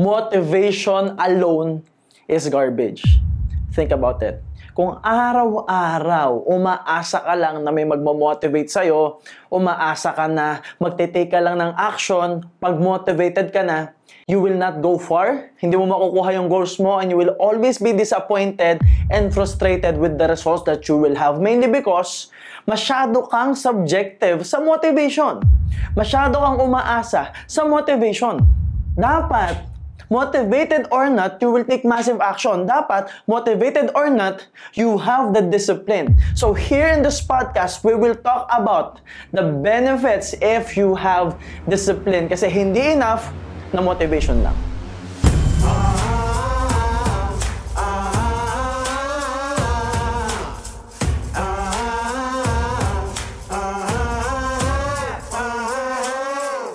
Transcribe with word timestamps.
motivation 0.00 1.12
alone 1.20 1.84
is 2.24 2.48
garbage. 2.48 3.04
Think 3.76 3.92
about 3.92 4.24
it. 4.24 4.40
Kung 4.72 4.96
araw-araw 5.04 6.48
umaasa 6.48 7.20
ka 7.20 7.36
lang 7.36 7.60
na 7.60 7.68
may 7.68 7.84
magmamotivate 7.84 8.72
sa'yo, 8.72 9.20
umaasa 9.52 10.16
ka 10.16 10.24
na 10.24 10.64
magte-take 10.80 11.28
ka 11.28 11.44
lang 11.44 11.60
ng 11.60 11.76
action, 11.76 12.48
pag 12.56 12.80
motivated 12.80 13.52
ka 13.52 13.60
na, 13.60 13.92
you 14.24 14.40
will 14.40 14.56
not 14.56 14.80
go 14.80 14.96
far, 14.96 15.52
hindi 15.60 15.76
mo 15.76 15.84
makukuha 15.84 16.32
yung 16.32 16.48
goals 16.48 16.80
mo, 16.80 16.96
and 16.96 17.12
you 17.12 17.18
will 17.20 17.36
always 17.36 17.76
be 17.76 17.92
disappointed 17.92 18.80
and 19.12 19.28
frustrated 19.36 20.00
with 20.00 20.16
the 20.16 20.24
results 20.24 20.64
that 20.64 20.80
you 20.88 20.96
will 20.96 21.18
have. 21.18 21.44
Mainly 21.44 21.68
because 21.68 22.32
masyado 22.64 23.28
kang 23.28 23.52
subjective 23.52 24.48
sa 24.48 24.64
motivation. 24.64 25.44
Masyado 25.92 26.40
kang 26.40 26.56
umaasa 26.56 27.36
sa 27.44 27.68
motivation. 27.68 28.40
Dapat 28.96 29.69
motivated 30.10 30.86
or 30.90 31.08
not, 31.08 31.40
you 31.40 31.50
will 31.50 31.64
take 31.64 31.86
massive 31.86 32.20
action. 32.20 32.66
Dapat, 32.66 33.08
motivated 33.26 33.90
or 33.94 34.10
not, 34.10 34.46
you 34.74 34.98
have 34.98 35.32
the 35.32 35.40
discipline. 35.40 36.18
So 36.34 36.52
here 36.52 36.88
in 36.90 37.02
this 37.02 37.22
podcast, 37.22 37.86
we 37.86 37.94
will 37.94 38.14
talk 38.14 38.50
about 38.52 39.00
the 39.32 39.46
benefits 39.62 40.34
if 40.42 40.76
you 40.76 40.94
have 40.98 41.38
discipline. 41.70 42.28
Kasi 42.28 42.50
hindi 42.50 42.92
enough 42.92 43.32
na 43.72 43.80
motivation 43.80 44.42
lang. 44.42 44.69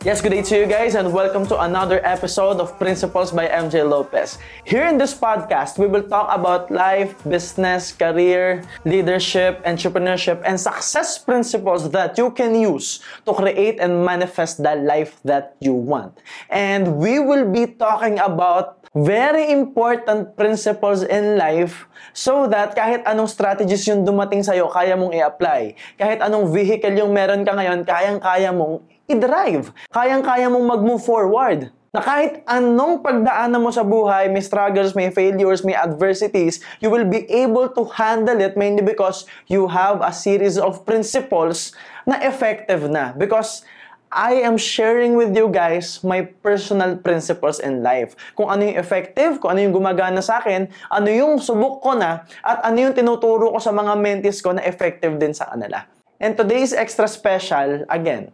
Yes, 0.05 0.22
good 0.22 0.38
day 0.38 0.45
to 0.45 0.54
you 0.54 0.68
guys 0.70 0.94
and 0.94 1.09
welcome 1.09 1.50
to 1.50 1.58
another 1.66 1.98
episode 2.05 2.62
of 2.62 2.77
Principles 2.77 3.34
by 3.34 3.50
MJ 3.50 3.82
Lopez. 3.82 4.38
Here 4.62 4.86
in 4.86 5.02
this 5.02 5.18
podcast, 5.18 5.82
we 5.82 5.90
will 5.90 6.05
talk 6.05 6.30
about 6.30 6.70
life, 6.70 7.18
business, 7.26 7.90
career, 7.90 8.62
leadership, 8.85 9.65
entrepreneurship, 9.65 10.46
and 10.46 10.62
success 10.62 11.18
principles 11.18 11.90
that 11.90 12.21
you 12.21 12.30
can 12.30 12.54
use 12.54 13.02
to 13.26 13.34
create 13.34 13.82
and 13.82 14.05
manifest 14.05 14.62
the 14.62 14.77
life 14.77 15.18
that 15.26 15.57
you 15.57 15.74
want. 15.74 16.13
And 16.54 17.02
we 17.02 17.18
will 17.18 17.49
be 17.49 17.65
talking 17.65 18.21
about 18.21 18.85
very 18.93 19.49
important 19.49 20.37
principles 20.37 21.02
in 21.02 21.34
life 21.34 21.90
so 22.13 22.46
that 22.54 22.77
kahit 22.77 23.02
anong 23.10 23.34
strategies 23.34 23.90
yung 23.90 24.05
dumating 24.05 24.46
sa'yo, 24.46 24.70
kaya 24.70 24.93
mong 24.93 25.18
i-apply. 25.18 25.74
Kahit 25.98 26.21
anong 26.21 26.54
vehicle 26.54 26.93
yung 26.93 27.10
meron 27.10 27.41
ka 27.41 27.58
ngayon, 27.58 27.82
kayang-kaya 27.82 28.54
mong 28.54 28.85
i-drive. 29.06 29.70
Kayang-kaya 29.94 30.50
mong 30.50 30.66
mag-move 30.66 31.04
forward. 31.04 31.70
Na 31.96 32.04
kahit 32.04 32.44
anong 32.44 33.00
pagdaanan 33.00 33.64
mo 33.64 33.72
sa 33.72 33.80
buhay, 33.80 34.28
may 34.28 34.44
struggles, 34.44 34.92
may 34.92 35.08
failures, 35.16 35.64
may 35.64 35.72
adversities, 35.72 36.60
you 36.84 36.92
will 36.92 37.08
be 37.08 37.24
able 37.32 37.72
to 37.72 37.88
handle 37.88 38.36
it 38.36 38.60
mainly 38.60 38.84
because 38.84 39.24
you 39.48 39.64
have 39.72 40.04
a 40.04 40.12
series 40.12 40.60
of 40.60 40.84
principles 40.84 41.72
na 42.04 42.20
effective 42.20 42.92
na. 42.92 43.16
Because 43.16 43.64
I 44.12 44.44
am 44.44 44.60
sharing 44.60 45.16
with 45.16 45.32
you 45.36 45.48
guys 45.48 46.04
my 46.04 46.28
personal 46.44 47.00
principles 47.00 47.64
in 47.64 47.80
life. 47.80 48.16
Kung 48.36 48.52
ano 48.52 48.68
yung 48.68 48.76
effective, 48.76 49.40
kung 49.40 49.56
ano 49.56 49.64
yung 49.64 49.76
gumagana 49.76 50.20
sa 50.20 50.44
akin, 50.44 50.68
ano 50.92 51.08
yung 51.08 51.40
subok 51.40 51.80
ko 51.80 51.96
na, 51.96 52.28
at 52.44 52.60
ano 52.64 52.76
yung 52.80 52.96
tinuturo 52.96 53.56
ko 53.56 53.60
sa 53.64 53.72
mga 53.72 53.96
mentees 53.96 54.44
ko 54.44 54.52
na 54.52 54.64
effective 54.68 55.16
din 55.16 55.32
sa 55.32 55.48
kanila. 55.52 55.88
And 56.20 56.36
today's 56.36 56.72
extra 56.72 57.08
special, 57.08 57.88
again, 57.92 58.32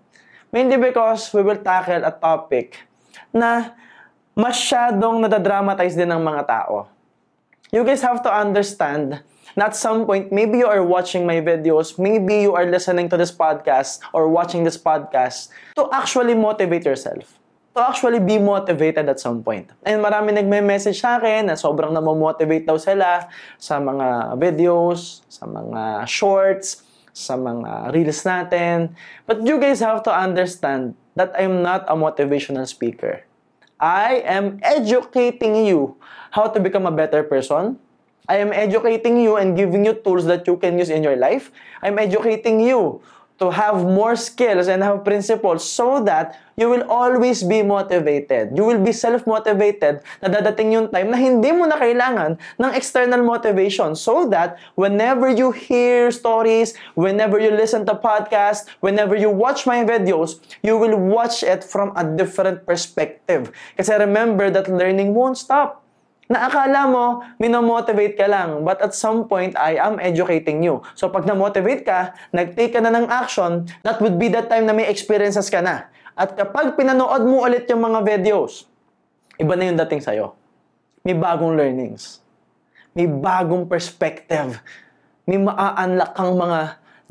Mainly 0.52 0.76
because 0.76 1.32
we 1.32 1.48
will 1.48 1.64
tackle 1.64 2.04
a 2.04 2.12
topic 2.12 2.76
na 3.32 3.72
masyadong 4.36 5.24
nadadramatize 5.24 5.96
din 5.96 6.12
ng 6.12 6.20
mga 6.20 6.44
tao. 6.44 6.92
You 7.72 7.88
guys 7.88 8.04
have 8.04 8.20
to 8.28 8.32
understand 8.32 9.24
na 9.56 9.72
at 9.72 9.80
some 9.80 10.04
point, 10.04 10.28
maybe 10.28 10.60
you 10.60 10.68
are 10.68 10.84
watching 10.84 11.24
my 11.24 11.40
videos, 11.40 11.96
maybe 11.96 12.44
you 12.44 12.52
are 12.52 12.68
listening 12.68 13.08
to 13.08 13.16
this 13.16 13.31
podcast 13.31 14.03
or 14.12 14.28
watching 14.28 14.68
this 14.68 14.75
podcast 14.75 15.56
to 15.80 15.88
actually 15.96 16.36
motivate 16.36 16.84
yourself. 16.84 17.40
To 17.72 17.88
actually 17.88 18.20
be 18.20 18.36
motivated 18.36 19.08
at 19.08 19.24
some 19.24 19.40
point. 19.40 19.72
And 19.88 20.04
marami 20.04 20.36
nagme-message 20.36 21.00
sa 21.00 21.16
akin 21.16 21.48
na 21.48 21.56
sobrang 21.56 21.96
namomotivate 21.96 22.68
daw 22.68 22.75
sila 22.75 23.31
sa 23.56 23.80
mga 23.80 24.36
videos, 24.36 25.24
sa 25.31 25.48
mga 25.48 26.04
shorts, 26.04 26.84
sa 27.12 27.36
mga 27.36 27.92
reels 27.92 28.24
natin. 28.24 28.96
But 29.28 29.44
you 29.44 29.60
guys 29.60 29.84
have 29.84 30.04
to 30.08 30.12
understand 30.12 30.96
that 31.16 31.36
I'm 31.36 31.62
not 31.62 31.88
a 31.88 31.96
motivational 31.96 32.68
speaker. 32.68 33.24
I 33.82 34.22
am 34.24 34.62
educating 34.62 35.66
you 35.66 35.98
how 36.32 36.48
to 36.48 36.60
become 36.60 36.86
a 36.86 36.94
better 36.94 37.24
person. 37.24 37.82
I 38.30 38.38
am 38.38 38.54
educating 38.54 39.20
you 39.20 39.36
and 39.36 39.58
giving 39.58 39.84
you 39.84 39.98
tools 39.98 40.24
that 40.30 40.46
you 40.48 40.56
can 40.56 40.78
use 40.78 40.94
in 40.94 41.04
your 41.04 41.18
life. 41.18 41.52
I'm 41.82 41.98
educating 42.00 42.62
you 42.62 43.02
to 43.41 43.50
have 43.50 43.81
more 43.81 44.13
skills 44.13 44.69
and 44.69 44.85
have 44.85 45.02
principles 45.02 45.66
so 45.66 45.97
that 46.06 46.38
you 46.53 46.69
will 46.69 46.85
always 46.85 47.41
be 47.41 47.66
motivated. 47.66 48.53
You 48.53 48.63
will 48.69 48.78
be 48.78 48.94
self-motivated 48.94 50.06
na 50.22 50.28
dadating 50.29 50.78
yung 50.78 50.94
time 50.94 51.09
na 51.09 51.18
hindi 51.18 51.50
mo 51.50 51.66
na 51.66 51.81
kailangan 51.81 52.38
ng 52.38 52.72
external 52.78 53.25
motivation 53.25 53.97
so 53.97 54.30
that 54.30 54.62
whenever 54.78 55.25
you 55.25 55.50
hear 55.50 56.13
stories, 56.13 56.78
whenever 56.94 57.41
you 57.41 57.50
listen 57.50 57.81
to 57.90 57.97
podcast, 57.97 58.69
whenever 58.85 59.18
you 59.18 59.34
watch 59.34 59.66
my 59.66 59.81
videos, 59.81 60.38
you 60.62 60.78
will 60.78 60.94
watch 60.94 61.41
it 61.41 61.66
from 61.66 61.90
a 61.97 62.06
different 62.06 62.62
perspective. 62.69 63.50
Kasi 63.74 63.97
remember 63.97 64.53
that 64.53 64.69
learning 64.69 65.18
won't 65.18 65.41
stop 65.41 65.81
na 66.31 66.47
akala 66.47 66.88
mo, 66.88 67.28
minomotivate 67.36 68.16
ka 68.16 68.24
lang. 68.31 68.64
But 68.64 68.80
at 68.80 68.96
some 68.96 69.28
point, 69.28 69.52
I 69.59 69.75
am 69.75 70.00
educating 70.00 70.64
you. 70.64 70.80
So 70.96 71.12
pag 71.12 71.28
na-motivate 71.28 71.84
ka, 71.84 72.16
nag-take 72.31 72.72
ka 72.72 72.80
na 72.80 72.96
ng 72.96 73.12
action, 73.12 73.68
that 73.84 74.00
would 74.00 74.16
be 74.16 74.31
the 74.31 74.40
time 74.47 74.64
na 74.64 74.72
may 74.72 74.88
experiences 74.88 75.52
ka 75.52 75.59
na. 75.59 75.92
At 76.16 76.40
kapag 76.40 76.80
pinanood 76.80 77.28
mo 77.28 77.44
ulit 77.44 77.68
yung 77.68 77.84
mga 77.84 78.00
videos, 78.08 78.64
iba 79.36 79.59
na 79.59 79.68
yung 79.68 79.80
dating 79.84 80.00
sa'yo. 80.00 80.40
May 81.03 81.19
bagong 81.19 81.59
learnings. 81.59 82.24
May 82.96 83.12
bagong 83.12 83.68
perspective. 83.68 84.63
May 85.28 85.36
maa-unlock 85.36 86.16
kang 86.16 86.34
mga 86.40 86.59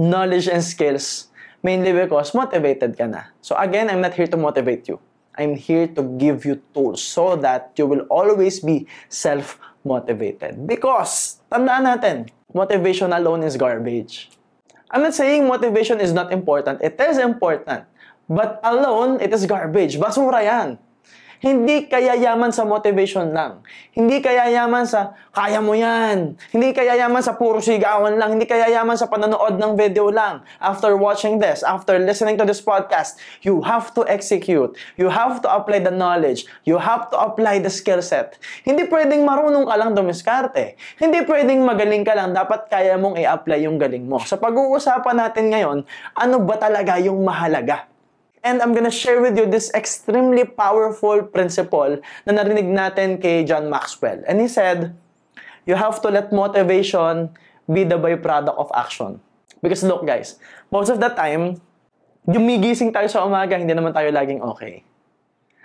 knowledge 0.01 0.49
and 0.49 0.65
skills. 0.65 1.29
Mainly 1.61 1.93
because 1.93 2.33
motivated 2.33 2.97
ka 2.97 3.05
na. 3.05 3.29
So 3.45 3.53
again, 3.53 3.93
I'm 3.93 4.01
not 4.01 4.17
here 4.17 4.31
to 4.33 4.41
motivate 4.41 4.89
you. 4.89 4.97
I'm 5.41 5.57
here 5.57 5.89
to 5.97 6.03
give 6.21 6.45
you 6.45 6.61
tools 6.77 7.01
so 7.01 7.33
that 7.41 7.73
you 7.81 7.89
will 7.89 8.05
always 8.13 8.61
be 8.61 8.85
self-motivated. 9.09 10.69
Because, 10.69 11.41
tandaan 11.49 11.89
natin, 11.89 12.29
motivation 12.53 13.09
alone 13.17 13.41
is 13.49 13.57
garbage. 13.57 14.29
I'm 14.93 15.01
not 15.01 15.17
saying 15.17 15.49
motivation 15.49 15.97
is 15.97 16.13
not 16.13 16.29
important. 16.29 16.85
It 16.85 17.01
is 17.01 17.17
important. 17.17 17.89
But 18.29 18.61
alone, 18.63 19.17
it 19.25 19.33
is 19.33 19.49
garbage. 19.49 19.97
Basura 19.97 20.45
yan. 20.45 20.77
Hindi 21.41 21.89
kaya 21.89 22.21
yaman 22.21 22.53
sa 22.53 22.69
motivation 22.69 23.33
lang. 23.33 23.65
Hindi 23.97 24.21
kaya 24.21 24.53
yaman 24.53 24.85
sa 24.85 25.17
kaya 25.33 25.65
mo 25.65 25.73
yan. 25.73 26.37
Hindi 26.53 26.77
kaya 26.77 27.01
yaman 27.01 27.25
sa 27.25 27.41
puro 27.41 27.65
sigawan 27.65 28.21
lang. 28.21 28.37
Hindi 28.37 28.45
kaya 28.45 28.69
yaman 28.69 28.93
sa 29.01 29.09
panonood 29.09 29.57
ng 29.57 29.73
video 29.73 30.13
lang. 30.13 30.45
After 30.61 30.93
watching 31.01 31.41
this, 31.41 31.65
after 31.65 31.97
listening 31.97 32.37
to 32.37 32.45
this 32.45 32.61
podcast, 32.61 33.17
you 33.41 33.65
have 33.65 33.97
to 33.97 34.05
execute. 34.05 34.77
You 35.01 35.09
have 35.09 35.41
to 35.41 35.49
apply 35.49 35.81
the 35.81 35.89
knowledge. 35.89 36.45
You 36.69 36.77
have 36.77 37.09
to 37.09 37.17
apply 37.17 37.65
the 37.65 37.73
skill 37.73 38.05
set. 38.05 38.37
Hindi 38.61 38.85
pwedeng 38.93 39.25
marunong 39.25 39.65
ka 39.65 39.81
lang 39.81 39.97
dumiskarte. 39.97 40.77
Hindi 41.01 41.25
pwedeng 41.25 41.65
magaling 41.65 42.05
ka 42.05 42.21
lang. 42.21 42.37
Dapat 42.37 42.69
kaya 42.69 43.01
mong 43.01 43.17
i-apply 43.17 43.65
yung 43.65 43.81
galing 43.81 44.05
mo. 44.05 44.21
Sa 44.29 44.37
pag-uusapan 44.37 45.17
natin 45.17 45.49
ngayon, 45.49 45.89
ano 46.13 46.37
ba 46.45 46.61
talaga 46.61 47.01
yung 47.01 47.25
mahalaga? 47.25 47.90
And 48.41 48.65
I'm 48.65 48.73
gonna 48.73 48.93
share 48.93 49.21
with 49.21 49.37
you 49.37 49.45
this 49.45 49.69
extremely 49.77 50.49
powerful 50.49 51.29
principle 51.29 52.01
na 52.25 52.33
narinig 52.33 52.73
natin 52.73 53.21
kay 53.21 53.45
John 53.45 53.69
Maxwell. 53.69 54.25
And 54.25 54.41
he 54.41 54.49
said, 54.49 54.97
you 55.69 55.77
have 55.77 56.01
to 56.01 56.09
let 56.09 56.33
motivation 56.33 57.37
be 57.69 57.85
the 57.85 58.01
byproduct 58.01 58.57
of 58.57 58.73
action. 58.73 59.21
Because 59.61 59.85
look 59.85 60.09
guys, 60.09 60.41
most 60.73 60.89
of 60.89 60.99
the 60.99 61.13
time, 61.13 61.61
gumigising 62.25 62.97
tayo 62.97 63.13
sa 63.13 63.29
umaga, 63.29 63.61
hindi 63.61 63.77
naman 63.77 63.93
tayo 63.93 64.09
laging 64.09 64.41
okay. 64.41 64.89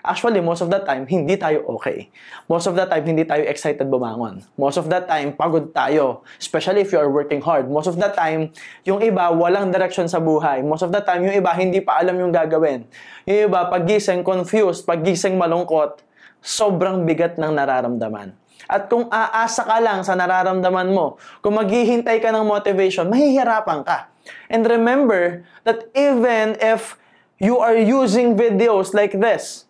Actually, 0.05 0.37
most 0.37 0.61
of 0.61 0.69
the 0.69 0.77
time, 0.85 1.09
hindi 1.09 1.33
tayo 1.33 1.65
okay. 1.73 2.13
Most 2.45 2.69
of 2.69 2.77
the 2.77 2.85
time, 2.85 3.01
hindi 3.09 3.25
tayo 3.25 3.41
excited 3.49 3.89
bumangon. 3.89 4.45
Most 4.53 4.77
of 4.77 4.85
the 4.85 5.01
time, 5.01 5.33
pagod 5.33 5.73
tayo. 5.73 6.21
Especially 6.37 6.85
if 6.85 6.93
you 6.93 7.01
are 7.01 7.09
working 7.09 7.41
hard. 7.41 7.65
Most 7.65 7.89
of 7.89 7.97
the 7.97 8.13
time, 8.13 8.53
yung 8.85 9.01
iba, 9.01 9.33
walang 9.33 9.73
direction 9.73 10.05
sa 10.05 10.21
buhay. 10.21 10.61
Most 10.61 10.85
of 10.85 10.93
the 10.93 11.01
time, 11.01 11.25
yung 11.25 11.33
iba, 11.41 11.49
hindi 11.57 11.81
pa 11.81 11.97
alam 11.97 12.21
yung 12.21 12.29
gagawin. 12.29 12.85
Yung 13.25 13.49
iba, 13.49 13.65
pagising 13.65 14.21
confused, 14.21 14.85
pagising 14.85 15.41
malungkot, 15.41 16.05
sobrang 16.45 17.01
bigat 17.01 17.41
ng 17.41 17.49
nararamdaman. 17.57 18.37
At 18.69 18.85
kung 18.85 19.09
aasa 19.09 19.65
ka 19.65 19.77
lang 19.81 20.05
sa 20.05 20.13
nararamdaman 20.13 20.93
mo, 20.93 21.17
kung 21.41 21.57
maghihintay 21.57 22.21
ka 22.21 22.29
ng 22.29 22.45
motivation, 22.45 23.09
mahihirapan 23.09 23.81
ka. 23.81 24.13
And 24.53 24.65
remember 24.65 25.45
that 25.65 25.89
even 25.97 26.57
if 26.61 26.97
you 27.37 27.57
are 27.57 27.77
using 27.77 28.37
videos 28.37 28.93
like 28.93 29.17
this, 29.17 29.64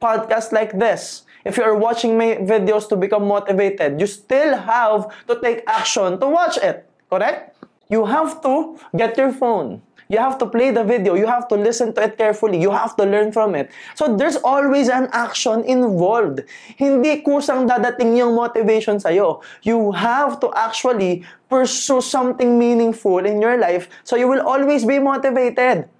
podcast 0.00 0.52
like 0.52 0.78
this, 0.78 1.24
if 1.44 1.56
you 1.56 1.62
are 1.62 1.76
watching 1.76 2.18
my 2.18 2.36
videos 2.42 2.88
to 2.88 2.96
become 2.96 3.26
motivated, 3.26 4.00
you 4.00 4.06
still 4.06 4.56
have 4.56 5.08
to 5.26 5.40
take 5.40 5.62
action 5.66 6.18
to 6.20 6.26
watch 6.28 6.58
it. 6.58 6.88
Correct? 7.08 7.54
You 7.88 8.04
have 8.04 8.42
to 8.42 8.78
get 8.96 9.16
your 9.16 9.32
phone. 9.32 9.82
You 10.08 10.18
have 10.18 10.38
to 10.38 10.46
play 10.46 10.70
the 10.70 10.84
video. 10.84 11.14
You 11.14 11.26
have 11.26 11.48
to 11.48 11.56
listen 11.56 11.92
to 11.94 12.02
it 12.02 12.18
carefully. 12.18 12.60
You 12.62 12.70
have 12.70 12.94
to 12.96 13.04
learn 13.04 13.32
from 13.32 13.54
it. 13.54 13.70
So 13.94 14.14
there's 14.16 14.36
always 14.36 14.88
an 14.88 15.08
action 15.10 15.64
involved. 15.66 16.46
Hindi 16.78 17.22
kusang 17.26 17.66
dadating 17.66 18.14
yung 18.14 18.34
motivation 18.38 19.02
sa'yo. 19.02 19.42
You 19.62 19.90
have 19.92 20.38
to 20.46 20.54
actually 20.54 21.26
pursue 21.50 22.02
something 22.02 22.58
meaningful 22.58 23.26
in 23.26 23.42
your 23.42 23.58
life 23.58 23.90
so 24.02 24.14
you 24.14 24.30
will 24.30 24.42
always 24.46 24.86
be 24.86 24.98
motivated. 24.98 25.90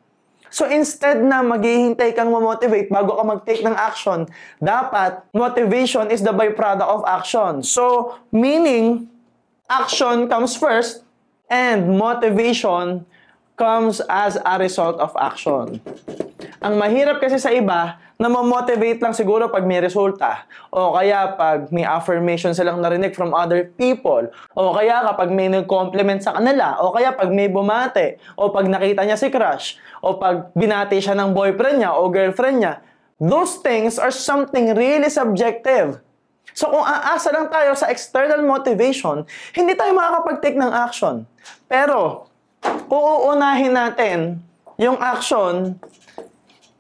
So 0.51 0.67
instead 0.71 1.23
na 1.23 1.43
maghihintay 1.43 2.15
kang 2.15 2.31
ma-motivate 2.31 2.89
bago 2.89 3.19
ka 3.19 3.25
mag-take 3.27 3.67
ng 3.67 3.75
action, 3.75 4.31
dapat 4.63 5.23
motivation 5.35 6.09
is 6.11 6.23
the 6.23 6.33
byproduct 6.33 6.87
of 6.87 7.03
action. 7.07 7.67
So 7.67 8.17
meaning, 8.31 9.11
action 9.67 10.31
comes 10.31 10.55
first 10.55 11.03
and 11.51 11.99
motivation 11.99 13.07
comes 13.57 14.01
as 14.09 14.39
a 14.45 14.55
result 14.59 15.01
of 15.01 15.17
action. 15.19 15.81
Ang 16.64 16.81
mahirap 16.81 17.20
kasi 17.20 17.37
sa 17.37 17.53
iba, 17.53 18.00
na 18.17 18.32
ma-motivate 18.32 19.05
lang 19.05 19.12
siguro 19.12 19.53
pag 19.53 19.69
may 19.69 19.76
resulta. 19.76 20.49
O 20.73 20.97
kaya 20.97 21.37
pag 21.37 21.69
may 21.69 21.85
affirmation 21.85 22.56
silang 22.56 22.81
narinig 22.81 23.12
from 23.12 23.37
other 23.37 23.69
people. 23.76 24.25
O 24.56 24.73
kaya 24.73 25.05
kapag 25.05 25.29
may 25.29 25.53
nag-compliment 25.53 26.25
sa 26.25 26.32
kanila. 26.32 26.81
O 26.81 26.97
kaya 26.97 27.12
pag 27.12 27.29
may 27.29 27.53
bumate. 27.53 28.17
O 28.41 28.49
pag 28.49 28.64
nakita 28.73 29.05
niya 29.05 29.20
si 29.20 29.29
crush. 29.29 29.76
O 30.00 30.17
pag 30.17 30.49
binati 30.56 30.97
siya 30.97 31.12
ng 31.12 31.37
boyfriend 31.37 31.85
niya 31.85 31.93
o 31.93 32.08
girlfriend 32.08 32.64
niya. 32.64 32.75
Those 33.20 33.61
things 33.61 34.00
are 34.00 34.12
something 34.12 34.73
really 34.73 35.12
subjective. 35.12 36.00
So 36.56 36.73
kung 36.73 36.88
aasa 36.88 37.37
lang 37.37 37.52
tayo 37.52 37.76
sa 37.76 37.93
external 37.93 38.41
motivation, 38.41 39.29
hindi 39.52 39.76
tayo 39.76 39.93
makakapag-take 39.93 40.56
ng 40.56 40.73
action. 40.73 41.29
Pero, 41.69 42.32
kung 42.88 43.05
uunahin 43.05 43.76
natin 43.76 44.41
yung 44.81 44.97
action 44.97 45.76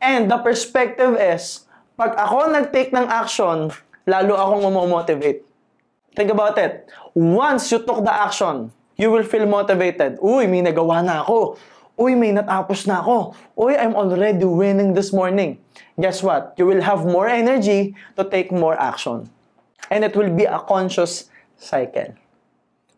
And 0.00 0.30
the 0.30 0.38
perspective 0.38 1.16
is, 1.16 1.64
pag 1.96 2.12
ako 2.14 2.52
nag-take 2.52 2.92
ng 2.92 3.08
action, 3.08 3.72
lalo 4.04 4.32
akong 4.36 4.62
mamomotivate. 4.68 5.40
Think 6.12 6.32
about 6.32 6.56
it. 6.60 6.88
Once 7.16 7.72
you 7.72 7.80
took 7.80 8.04
the 8.04 8.12
action, 8.12 8.72
you 8.96 9.12
will 9.12 9.24
feel 9.24 9.44
motivated. 9.48 10.16
Uy, 10.20 10.48
may 10.48 10.64
nagawa 10.64 11.04
na 11.04 11.24
ako. 11.24 11.56
Uy, 11.96 12.12
may 12.12 12.32
natapos 12.32 12.84
na 12.84 13.00
ako. 13.00 13.32
Uy, 13.56 13.76
I'm 13.76 13.96
already 13.96 14.44
winning 14.44 14.92
this 14.92 15.12
morning. 15.12 15.56
Guess 15.96 16.20
what? 16.20 16.52
You 16.60 16.68
will 16.68 16.84
have 16.84 17.08
more 17.08 17.28
energy 17.28 17.96
to 18.16 18.24
take 18.24 18.52
more 18.52 18.76
action. 18.76 19.28
And 19.88 20.04
it 20.04 20.12
will 20.12 20.32
be 20.32 20.44
a 20.44 20.60
conscious 20.60 21.32
cycle 21.56 22.16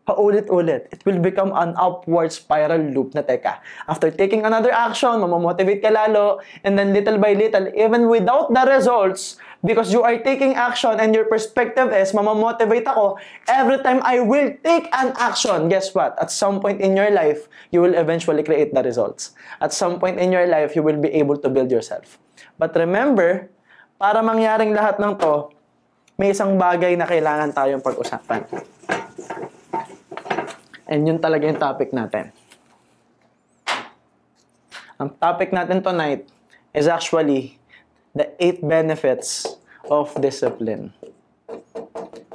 paulit-ulit, 0.09 0.89
it 0.89 1.05
will 1.05 1.21
become 1.21 1.53
an 1.53 1.77
upward 1.77 2.33
spiral 2.33 2.81
loop 2.81 3.13
na 3.13 3.21
teka. 3.21 3.61
After 3.85 4.09
taking 4.09 4.41
another 4.41 4.73
action, 4.73 5.21
mamamotivate 5.21 5.85
ka 5.85 5.93
lalo, 5.93 6.41
and 6.65 6.73
then 6.73 6.97
little 6.97 7.21
by 7.21 7.37
little, 7.37 7.69
even 7.77 8.09
without 8.09 8.49
the 8.49 8.65
results, 8.65 9.37
because 9.61 9.93
you 9.93 10.01
are 10.01 10.17
taking 10.17 10.57
action 10.57 10.97
and 10.97 11.13
your 11.13 11.29
perspective 11.29 11.93
is, 11.93 12.09
mamamotivate 12.17 12.89
ako, 12.89 13.21
every 13.45 13.77
time 13.85 14.01
I 14.01 14.25
will 14.25 14.49
take 14.65 14.89
an 14.89 15.13
action, 15.21 15.69
guess 15.69 15.93
what? 15.93 16.17
At 16.17 16.33
some 16.33 16.57
point 16.57 16.81
in 16.81 16.97
your 16.97 17.13
life, 17.13 17.45
you 17.69 17.85
will 17.85 17.93
eventually 17.93 18.41
create 18.41 18.73
the 18.73 18.81
results. 18.81 19.37
At 19.61 19.77
some 19.77 20.01
point 20.01 20.17
in 20.17 20.33
your 20.33 20.49
life, 20.49 20.73
you 20.73 20.81
will 20.81 20.97
be 20.97 21.13
able 21.13 21.37
to 21.37 21.49
build 21.53 21.69
yourself. 21.69 22.17
But 22.57 22.73
remember, 22.73 23.53
para 24.01 24.25
mangyaring 24.25 24.73
lahat 24.73 24.97
ng 24.97 25.21
to, 25.21 25.53
may 26.19 26.35
isang 26.35 26.59
bagay 26.59 26.99
na 26.99 27.07
kailangan 27.07 27.55
tayong 27.55 27.79
pag-usapan. 27.79 28.43
And 30.89 31.05
yun 31.05 31.21
talaga 31.21 31.45
yung 31.45 31.61
topic 31.61 31.93
natin. 31.93 32.33
Ang 34.97 35.13
topic 35.21 35.53
natin 35.53 35.85
tonight 35.85 36.25
is 36.73 36.89
actually 36.89 37.61
the 38.17 38.33
eight 38.41 38.57
benefits 38.65 39.45
of 39.85 40.09
discipline. 40.17 40.89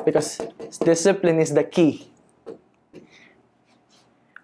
Because 0.07 0.39
discipline 0.87 1.43
is 1.43 1.51
the 1.51 1.67
key. 1.67 2.07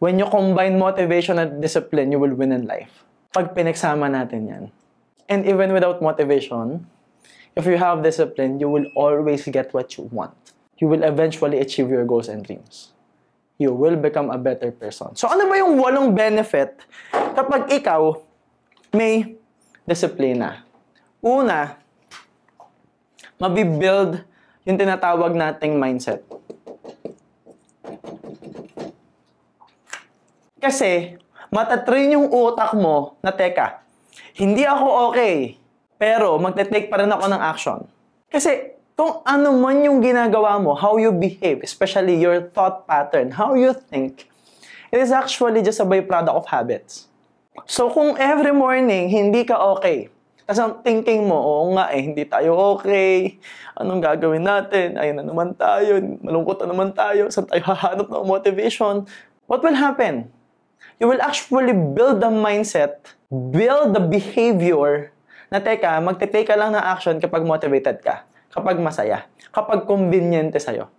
When 0.03 0.19
you 0.19 0.27
combine 0.27 0.75
motivation 0.75 1.39
and 1.39 1.63
discipline, 1.63 2.11
you 2.11 2.19
will 2.19 2.35
win 2.35 2.51
in 2.51 2.67
life. 2.67 3.07
Pag 3.31 3.55
pinagsama 3.55 4.11
natin 4.11 4.51
yan. 4.51 4.65
And 5.31 5.47
even 5.47 5.71
without 5.71 6.03
motivation, 6.03 6.83
if 7.55 7.63
you 7.63 7.79
have 7.79 8.03
discipline, 8.03 8.59
you 8.59 8.67
will 8.67 8.91
always 8.99 9.47
get 9.47 9.71
what 9.71 9.95
you 9.95 10.11
want. 10.11 10.35
You 10.83 10.91
will 10.91 11.07
eventually 11.07 11.63
achieve 11.63 11.87
your 11.95 12.03
goals 12.03 12.27
and 12.27 12.43
dreams 12.43 12.91
you 13.61 13.77
will 13.77 14.01
become 14.01 14.33
a 14.33 14.41
better 14.41 14.73
person. 14.73 15.13
So 15.13 15.29
ano 15.29 15.45
ba 15.45 15.61
yung 15.61 15.77
walong 15.77 16.17
benefit 16.17 16.81
kapag 17.13 17.69
ikaw 17.69 18.17
may 18.97 19.37
disiplina? 19.85 20.65
Una, 21.21 21.77
mabibuild 23.37 24.25
yung 24.65 24.81
tinatawag 24.81 25.37
nating 25.37 25.77
mindset. 25.77 26.25
Kasi, 30.61 31.17
matatrain 31.49 32.17
yung 32.17 32.29
utak 32.29 32.77
mo 32.77 33.17
na, 33.25 33.33
teka, 33.33 33.81
hindi 34.37 34.65
ako 34.69 35.09
okay, 35.09 35.57
pero 35.97 36.37
magte-take 36.37 36.93
pa 36.93 37.01
rin 37.01 37.09
ako 37.09 37.25
ng 37.33 37.43
action. 37.43 37.81
Kasi, 38.29 38.80
kung 38.95 39.25
ano 39.25 39.57
man 39.57 39.81
yung 39.81 40.05
ginagawa 40.05 40.61
mo, 40.61 40.77
how 40.77 41.01
you 41.01 41.09
behave, 41.09 41.65
especially 41.65 42.21
your 42.21 42.53
thought 42.53 42.85
pattern, 42.85 43.33
how 43.33 43.57
you 43.57 43.73
think, 43.73 44.29
it 44.93 45.01
is 45.01 45.09
actually 45.09 45.65
just 45.65 45.81
a 45.81 45.87
byproduct 45.87 46.37
of 46.37 46.45
habits. 46.47 47.09
So 47.67 47.91
kung 47.91 48.21
every 48.21 48.53
morning 48.53 49.11
hindi 49.11 49.49
ka 49.49 49.57
okay, 49.77 50.13
tapos 50.47 50.61
ang 50.61 50.75
thinking 50.83 51.31
mo, 51.31 51.39
oo 51.39 51.65
nga 51.79 51.95
eh, 51.95 52.03
hindi 52.03 52.27
tayo 52.27 52.59
okay, 52.77 53.39
anong 53.79 54.03
gagawin 54.03 54.43
natin, 54.43 54.99
ayun 54.99 55.23
na 55.23 55.25
naman 55.25 55.55
tayo, 55.55 55.99
malungkot 56.27 56.59
na 56.63 56.67
naman 56.75 56.91
tayo, 56.91 57.31
saan 57.31 57.47
tayo 57.47 57.63
hahanap 57.63 58.07
ng 58.11 58.27
motivation, 58.27 59.07
what 59.47 59.63
will 59.63 59.79
happen? 59.79 60.27
You 60.99 61.09
will 61.09 61.23
actually 61.23 61.73
build 61.73 62.21
the 62.21 62.29
mindset, 62.29 63.15
build 63.31 63.95
the 63.95 64.03
behavior 64.03 65.15
na 65.49 65.63
teka, 65.63 66.03
magte-take 66.03 66.51
ka 66.51 66.59
lang 66.59 66.75
ng 66.75 66.85
action 66.85 67.17
kapag 67.23 67.47
motivated 67.47 68.03
ka 68.03 68.29
kapag 68.51 68.77
masaya, 68.83 69.27
kapag 69.55 69.87
convenient 69.87 70.53
sa'yo, 70.55 70.91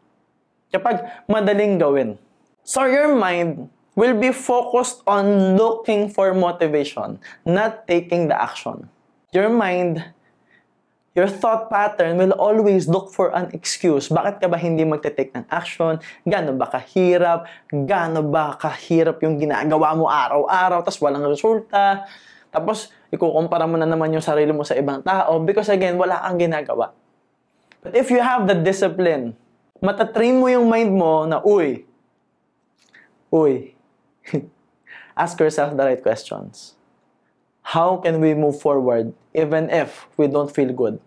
kapag 0.72 1.04
madaling 1.28 1.76
gawin. 1.78 2.16
So 2.64 2.88
your 2.88 3.12
mind 3.12 3.68
will 3.96 4.16
be 4.16 4.32
focused 4.32 5.04
on 5.04 5.58
looking 5.60 6.08
for 6.08 6.32
motivation, 6.32 7.20
not 7.44 7.86
taking 7.88 8.32
the 8.32 8.38
action. 8.40 8.88
Your 9.36 9.52
mind, 9.52 10.00
your 11.12 11.28
thought 11.28 11.68
pattern 11.68 12.16
will 12.16 12.32
always 12.40 12.88
look 12.88 13.12
for 13.12 13.36
an 13.36 13.52
excuse. 13.52 14.08
Bakit 14.08 14.40
ka 14.40 14.48
ba 14.48 14.56
hindi 14.56 14.88
magte-take 14.88 15.36
ng 15.36 15.46
action? 15.52 16.00
Gano 16.24 16.56
ba 16.56 16.72
kahirap? 16.72 17.48
Gano 17.68 18.24
ba 18.24 18.56
kahirap 18.56 19.20
yung 19.24 19.36
ginagawa 19.40 19.92
mo 19.96 20.08
araw-araw 20.08 20.84
tapos 20.88 21.00
walang 21.04 21.28
resulta? 21.28 22.08
Tapos, 22.52 22.92
ikukumpara 23.12 23.64
mo 23.64 23.80
na 23.80 23.88
naman 23.88 24.12
yung 24.12 24.24
sarili 24.24 24.52
mo 24.52 24.68
sa 24.68 24.76
ibang 24.76 25.00
tao 25.04 25.40
because 25.40 25.72
again, 25.72 25.96
wala 25.96 26.20
kang 26.20 26.40
ginagawa. 26.40 26.92
But 27.82 27.98
if 27.98 28.14
you 28.14 28.22
have 28.22 28.46
the 28.46 28.54
discipline, 28.54 29.34
matatrain 29.82 30.38
mo 30.38 30.46
yung 30.46 30.70
mind 30.70 30.94
mo 30.94 31.26
na, 31.26 31.42
uy, 31.42 31.82
uy, 33.34 33.74
ask 35.18 35.34
yourself 35.42 35.74
the 35.74 35.82
right 35.82 36.02
questions. 36.02 36.78
How 37.66 37.98
can 37.98 38.22
we 38.22 38.38
move 38.38 38.62
forward 38.62 39.14
even 39.34 39.70
if 39.74 40.06
we 40.14 40.30
don't 40.30 40.54
feel 40.54 40.70
good? 40.70 41.02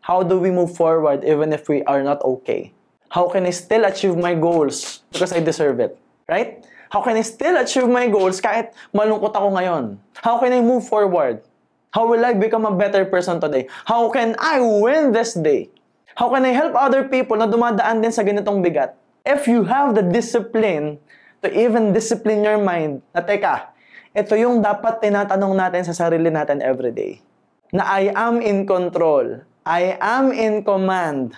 How 0.00 0.22
do 0.22 0.40
we 0.40 0.48
move 0.48 0.72
forward 0.72 1.20
even 1.24 1.52
if 1.52 1.68
we 1.68 1.84
are 1.84 2.00
not 2.00 2.24
okay? 2.24 2.72
How 3.12 3.28
can 3.28 3.44
I 3.44 3.52
still 3.52 3.84
achieve 3.84 4.16
my 4.16 4.34
goals 4.34 5.04
because 5.12 5.32
I 5.32 5.40
deserve 5.40 5.80
it? 5.80 5.98
Right? 6.28 6.64
How 6.88 7.02
can 7.02 7.16
I 7.16 7.22
still 7.22 7.60
achieve 7.60 7.88
my 7.92 8.08
goals 8.08 8.40
kahit 8.40 8.72
malungkot 8.96 9.36
ako 9.36 9.52
ngayon? 9.52 10.00
How 10.24 10.40
can 10.40 10.54
I 10.54 10.64
move 10.64 10.88
forward? 10.88 11.44
How 11.92 12.08
will 12.08 12.24
I 12.24 12.32
become 12.32 12.64
a 12.64 12.72
better 12.72 13.04
person 13.04 13.40
today? 13.40 13.68
How 13.84 14.08
can 14.08 14.36
I 14.38 14.60
win 14.64 15.12
this 15.12 15.34
day? 15.36 15.68
How 16.16 16.32
can 16.32 16.48
I 16.48 16.56
help 16.56 16.72
other 16.72 17.04
people 17.04 17.36
na 17.36 17.44
dumadaan 17.44 18.00
din 18.00 18.08
sa 18.08 18.24
ganitong 18.24 18.64
bigat? 18.64 18.96
If 19.20 19.44
you 19.44 19.68
have 19.68 19.92
the 19.92 20.00
discipline 20.00 20.96
to 21.44 21.52
even 21.52 21.92
discipline 21.92 22.40
your 22.40 22.56
mind, 22.56 23.04
na 23.12 23.20
teka, 23.20 23.68
ito 24.16 24.32
yung 24.32 24.64
dapat 24.64 25.04
tinatanong 25.04 25.52
natin 25.52 25.84
sa 25.84 25.92
sarili 25.92 26.32
natin 26.32 26.64
every 26.64 26.88
day. 26.88 27.20
Na 27.68 28.00
I 28.00 28.16
am 28.16 28.40
in 28.40 28.64
control. 28.64 29.44
I 29.68 30.00
am 30.00 30.32
in 30.32 30.64
command. 30.64 31.36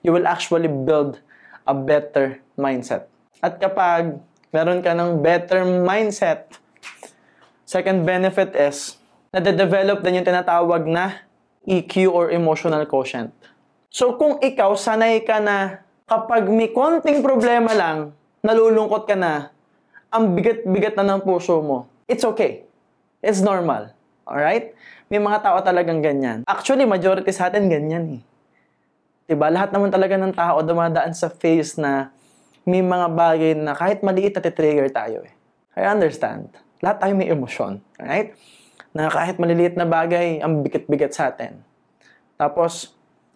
You 0.00 0.16
will 0.16 0.24
actually 0.24 0.72
build 0.72 1.20
a 1.68 1.76
better 1.76 2.40
mindset. 2.56 3.12
At 3.44 3.60
kapag 3.60 4.24
meron 4.56 4.80
ka 4.80 4.96
ng 4.96 5.20
better 5.20 5.68
mindset, 5.68 6.48
second 7.68 8.08
benefit 8.08 8.56
is, 8.56 8.96
na-develop 9.36 10.00
din 10.00 10.24
yung 10.24 10.28
tinatawag 10.32 10.88
na 10.88 11.28
EQ 11.68 12.08
or 12.08 12.32
emotional 12.32 12.88
quotient. 12.88 13.36
So 13.94 14.18
kung 14.18 14.42
ikaw 14.42 14.74
sanay 14.74 15.22
ka 15.22 15.38
na 15.38 15.86
kapag 16.10 16.50
may 16.50 16.74
konting 16.74 17.22
problema 17.22 17.70
lang, 17.78 18.10
nalulungkot 18.42 19.06
ka 19.06 19.14
na, 19.14 19.54
ang 20.10 20.34
bigat-bigat 20.34 20.98
na 20.98 21.14
ng 21.14 21.22
puso 21.22 21.62
mo, 21.62 21.86
it's 22.10 22.26
okay. 22.26 22.66
It's 23.22 23.38
normal. 23.38 23.94
Alright? 24.26 24.74
May 25.06 25.22
mga 25.22 25.46
tao 25.46 25.62
talagang 25.62 26.02
ganyan. 26.02 26.42
Actually, 26.42 26.90
majority 26.90 27.30
sa 27.30 27.46
atin 27.46 27.70
ganyan 27.70 28.18
eh. 28.18 28.22
Diba? 29.30 29.46
Lahat 29.46 29.70
naman 29.70 29.94
talaga 29.94 30.18
ng 30.18 30.34
tao 30.34 30.58
dumadaan 30.66 31.14
sa 31.14 31.30
phase 31.30 31.78
na 31.78 32.10
may 32.66 32.82
mga 32.82 33.06
bagay 33.14 33.54
na 33.54 33.78
kahit 33.78 34.02
maliit 34.02 34.34
na 34.34 34.42
trigger 34.42 34.90
tayo 34.90 35.22
eh. 35.22 35.30
I 35.78 35.86
understand. 35.86 36.50
Lahat 36.82 36.98
tayo 36.98 37.14
may 37.14 37.30
emosyon. 37.30 37.78
Alright? 38.02 38.34
Na 38.90 39.06
kahit 39.06 39.38
maliliit 39.38 39.78
na 39.78 39.86
bagay, 39.86 40.42
ang 40.42 40.66
bigat-bigat 40.66 41.14
sa 41.14 41.30
atin. 41.30 41.62
Tapos, 42.34 42.90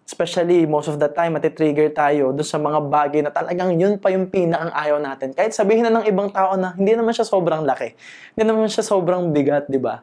especially 0.09 0.65
most 0.65 0.89
of 0.89 0.97
the 0.97 1.05
time, 1.05 1.37
matitrigger 1.37 1.93
tayo 1.93 2.33
dun 2.33 2.41
sa 2.41 2.57
mga 2.57 2.81
bagay 2.89 3.21
na 3.21 3.29
talagang 3.29 3.77
yun 3.77 4.01
pa 4.01 4.09
yung 4.09 4.25
pinakang 4.25 4.73
ayaw 4.73 4.97
natin. 4.97 5.37
Kahit 5.37 5.53
sabihin 5.53 5.85
na 5.85 6.01
ng 6.01 6.09
ibang 6.09 6.33
tao 6.33 6.57
na 6.57 6.73
hindi 6.73 6.97
naman 6.97 7.13
siya 7.13 7.29
sobrang 7.29 7.61
laki. 7.61 7.93
Hindi 8.33 8.43
naman 8.49 8.65
siya 8.73 8.81
sobrang 8.81 9.29
bigat, 9.29 9.69
di 9.69 9.77
ba? 9.77 10.01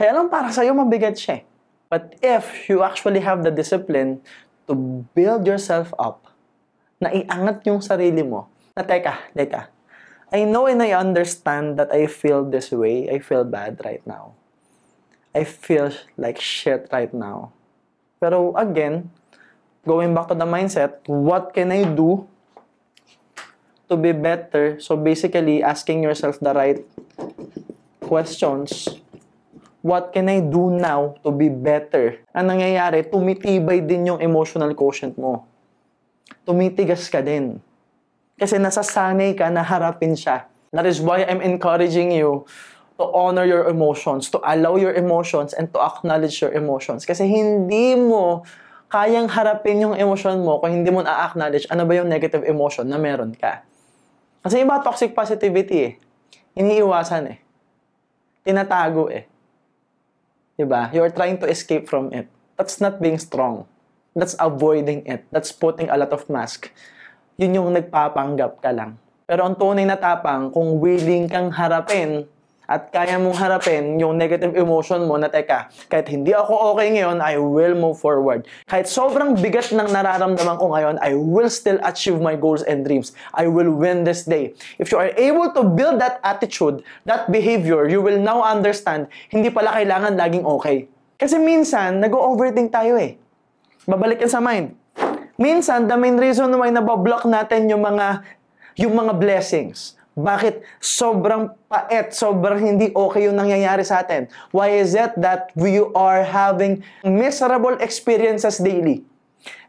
Kaya 0.00 0.16
lang 0.16 0.32
para 0.32 0.48
sa'yo 0.48 0.72
mabigat 0.72 1.20
siya. 1.20 1.36
eh. 1.36 1.42
But 1.92 2.16
if 2.24 2.72
you 2.72 2.80
actually 2.80 3.20
have 3.20 3.44
the 3.44 3.52
discipline 3.52 4.24
to 4.64 5.04
build 5.12 5.44
yourself 5.44 5.92
up, 6.00 6.32
na 6.96 7.12
iangat 7.12 7.60
yung 7.68 7.84
sarili 7.84 8.24
mo, 8.24 8.48
na 8.72 8.80
teka, 8.80 9.20
teka, 9.36 9.68
I 10.32 10.48
know 10.48 10.64
and 10.64 10.80
I 10.80 10.96
understand 10.96 11.76
that 11.76 11.92
I 11.92 12.08
feel 12.08 12.40
this 12.40 12.72
way. 12.72 13.04
I 13.12 13.20
feel 13.20 13.44
bad 13.44 13.84
right 13.84 14.00
now. 14.08 14.32
I 15.36 15.44
feel 15.44 15.92
like 16.16 16.40
shit 16.40 16.88
right 16.88 17.12
now. 17.12 17.52
Pero 18.16 18.56
again, 18.56 19.12
going 19.86 20.14
back 20.14 20.28
to 20.28 20.34
the 20.34 20.46
mindset, 20.46 21.02
what 21.06 21.54
can 21.54 21.72
I 21.72 21.84
do 21.84 22.26
to 23.90 23.96
be 23.96 24.12
better? 24.12 24.78
So 24.80 24.96
basically, 24.96 25.62
asking 25.62 26.02
yourself 26.02 26.38
the 26.40 26.54
right 26.54 26.80
questions. 28.00 28.88
What 29.82 30.14
can 30.14 30.30
I 30.30 30.38
do 30.38 30.70
now 30.70 31.18
to 31.26 31.34
be 31.34 31.50
better? 31.50 32.22
Ang 32.30 32.54
nangyayari, 32.54 33.02
tumitibay 33.10 33.82
din 33.82 34.14
yung 34.14 34.22
emotional 34.22 34.70
quotient 34.78 35.18
mo. 35.18 35.42
Tumitigas 36.46 37.10
ka 37.10 37.18
din. 37.18 37.58
Kasi 38.38 38.62
nasasanay 38.62 39.34
ka 39.34 39.50
na 39.50 39.66
harapin 39.66 40.14
siya. 40.14 40.46
That 40.70 40.86
is 40.86 41.02
why 41.02 41.26
I'm 41.26 41.42
encouraging 41.42 42.14
you 42.14 42.46
to 42.96 43.04
honor 43.10 43.42
your 43.42 43.66
emotions, 43.66 44.30
to 44.30 44.38
allow 44.46 44.78
your 44.78 44.94
emotions, 44.94 45.50
and 45.50 45.66
to 45.74 45.78
acknowledge 45.82 46.38
your 46.38 46.54
emotions. 46.54 47.02
Kasi 47.02 47.26
hindi 47.26 47.98
mo 47.98 48.46
kayang 48.92 49.24
harapin 49.32 49.80
yung 49.80 49.96
emotion 49.96 50.36
mo 50.44 50.60
kung 50.60 50.76
hindi 50.76 50.92
mo 50.92 51.00
na-acknowledge 51.00 51.64
ano 51.72 51.88
ba 51.88 51.96
yung 51.96 52.12
negative 52.12 52.44
emotion 52.44 52.84
na 52.84 53.00
meron 53.00 53.32
ka. 53.32 53.64
Kasi 54.44 54.60
iba 54.60 54.76
toxic 54.84 55.16
positivity 55.16 55.76
eh. 55.80 55.92
Iniiwasan 56.52 57.32
eh. 57.32 57.38
Tinatago 58.44 59.08
eh. 59.08 59.24
Diba? 60.60 60.92
You're 60.92 61.08
trying 61.08 61.40
to 61.40 61.48
escape 61.48 61.88
from 61.88 62.12
it. 62.12 62.28
That's 62.60 62.84
not 62.84 63.00
being 63.00 63.16
strong. 63.16 63.64
That's 64.12 64.36
avoiding 64.36 65.08
it. 65.08 65.24
That's 65.32 65.56
putting 65.56 65.88
a 65.88 65.96
lot 65.96 66.12
of 66.12 66.28
mask. 66.28 66.68
Yun 67.40 67.56
yung 67.56 67.72
nagpapanggap 67.72 68.60
ka 68.60 68.76
lang. 68.76 69.00
Pero 69.24 69.48
ang 69.48 69.56
tunay 69.56 69.88
na 69.88 69.96
tapang, 69.96 70.52
kung 70.52 70.76
willing 70.76 71.32
kang 71.32 71.48
harapin 71.48 72.28
at 72.70 72.94
kaya 72.94 73.18
mong 73.18 73.34
harapin 73.34 73.98
yung 73.98 74.14
negative 74.14 74.54
emotion 74.54 75.02
mo 75.04 75.18
na 75.18 75.26
teka, 75.26 75.66
kahit 75.90 76.06
hindi 76.06 76.30
ako 76.30 76.74
okay 76.74 76.94
ngayon, 76.94 77.18
I 77.18 77.34
will 77.36 77.74
move 77.74 77.98
forward. 77.98 78.46
Kahit 78.70 78.86
sobrang 78.86 79.34
bigat 79.34 79.74
ng 79.74 79.90
nararamdaman 79.90 80.56
ko 80.56 80.70
ngayon, 80.70 80.96
I 81.02 81.18
will 81.18 81.50
still 81.50 81.82
achieve 81.82 82.22
my 82.22 82.38
goals 82.38 82.62
and 82.62 82.86
dreams. 82.86 83.12
I 83.34 83.50
will 83.50 83.74
win 83.74 84.06
this 84.06 84.22
day. 84.22 84.54
If 84.78 84.94
you 84.94 85.02
are 85.02 85.10
able 85.18 85.50
to 85.58 85.66
build 85.66 85.98
that 85.98 86.22
attitude, 86.22 86.86
that 87.04 87.28
behavior, 87.34 87.90
you 87.90 87.98
will 87.98 88.18
now 88.18 88.46
understand, 88.46 89.10
hindi 89.28 89.50
pala 89.50 89.74
kailangan 89.74 90.14
laging 90.14 90.46
okay. 90.46 90.86
Kasi 91.18 91.42
minsan, 91.42 91.98
nag-overthink 91.98 92.70
tayo 92.70 92.94
eh. 92.98 93.18
Babalik 93.84 94.22
sa 94.30 94.38
mind. 94.38 94.78
Minsan, 95.34 95.90
the 95.90 95.98
main 95.98 96.14
reason 96.14 96.54
why 96.54 96.70
nabablock 96.70 97.26
natin 97.26 97.66
yung 97.66 97.82
mga 97.82 98.22
yung 98.78 98.94
mga 98.96 99.12
blessings. 99.20 100.00
Bakit 100.12 100.60
sobrang 100.76 101.56
paet, 101.72 102.12
sobrang 102.12 102.60
hindi 102.60 102.92
okay 102.92 103.24
yung 103.24 103.40
nangyayari 103.40 103.80
sa 103.80 104.04
atin? 104.04 104.28
Why 104.52 104.76
is 104.76 104.92
it 104.92 105.16
that 105.16 105.48
we 105.56 105.80
are 105.96 106.20
having 106.20 106.84
miserable 107.00 107.80
experiences 107.80 108.60
daily? 108.60 109.00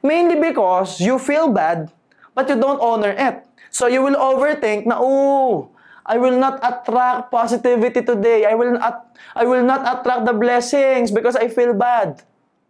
Mainly 0.04 0.36
because 0.36 1.00
you 1.00 1.16
feel 1.16 1.48
bad, 1.48 1.96
but 2.36 2.52
you 2.52 2.60
don't 2.60 2.84
honor 2.84 3.16
it. 3.16 3.48
So 3.72 3.88
you 3.88 4.04
will 4.04 4.20
overthink 4.20 4.84
na, 4.84 5.00
oh, 5.00 5.72
I 6.04 6.20
will 6.20 6.36
not 6.36 6.60
attract 6.60 7.32
positivity 7.32 8.04
today. 8.04 8.44
I 8.44 8.54
will 8.60 8.76
not, 8.76 9.16
I 9.40 9.48
will 9.48 9.64
not 9.64 9.88
attract 9.88 10.28
the 10.28 10.36
blessings 10.36 11.08
because 11.08 11.40
I 11.40 11.48
feel 11.48 11.72
bad. 11.72 12.20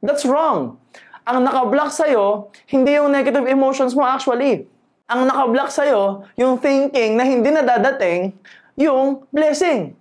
That's 0.06 0.30
wrong. 0.30 0.78
Ang 1.26 1.42
nakablock 1.42 1.90
sa'yo, 1.90 2.54
hindi 2.70 3.02
yung 3.02 3.10
negative 3.10 3.50
emotions 3.50 3.98
mo 3.98 4.06
actually 4.06 4.70
ang 5.14 5.30
nakablock 5.30 5.70
sa'yo, 5.70 6.26
yung 6.34 6.58
thinking 6.58 7.14
na 7.14 7.22
hindi 7.22 7.54
na 7.54 7.62
dadating, 7.62 8.34
yung 8.74 9.22
blessing. 9.30 9.94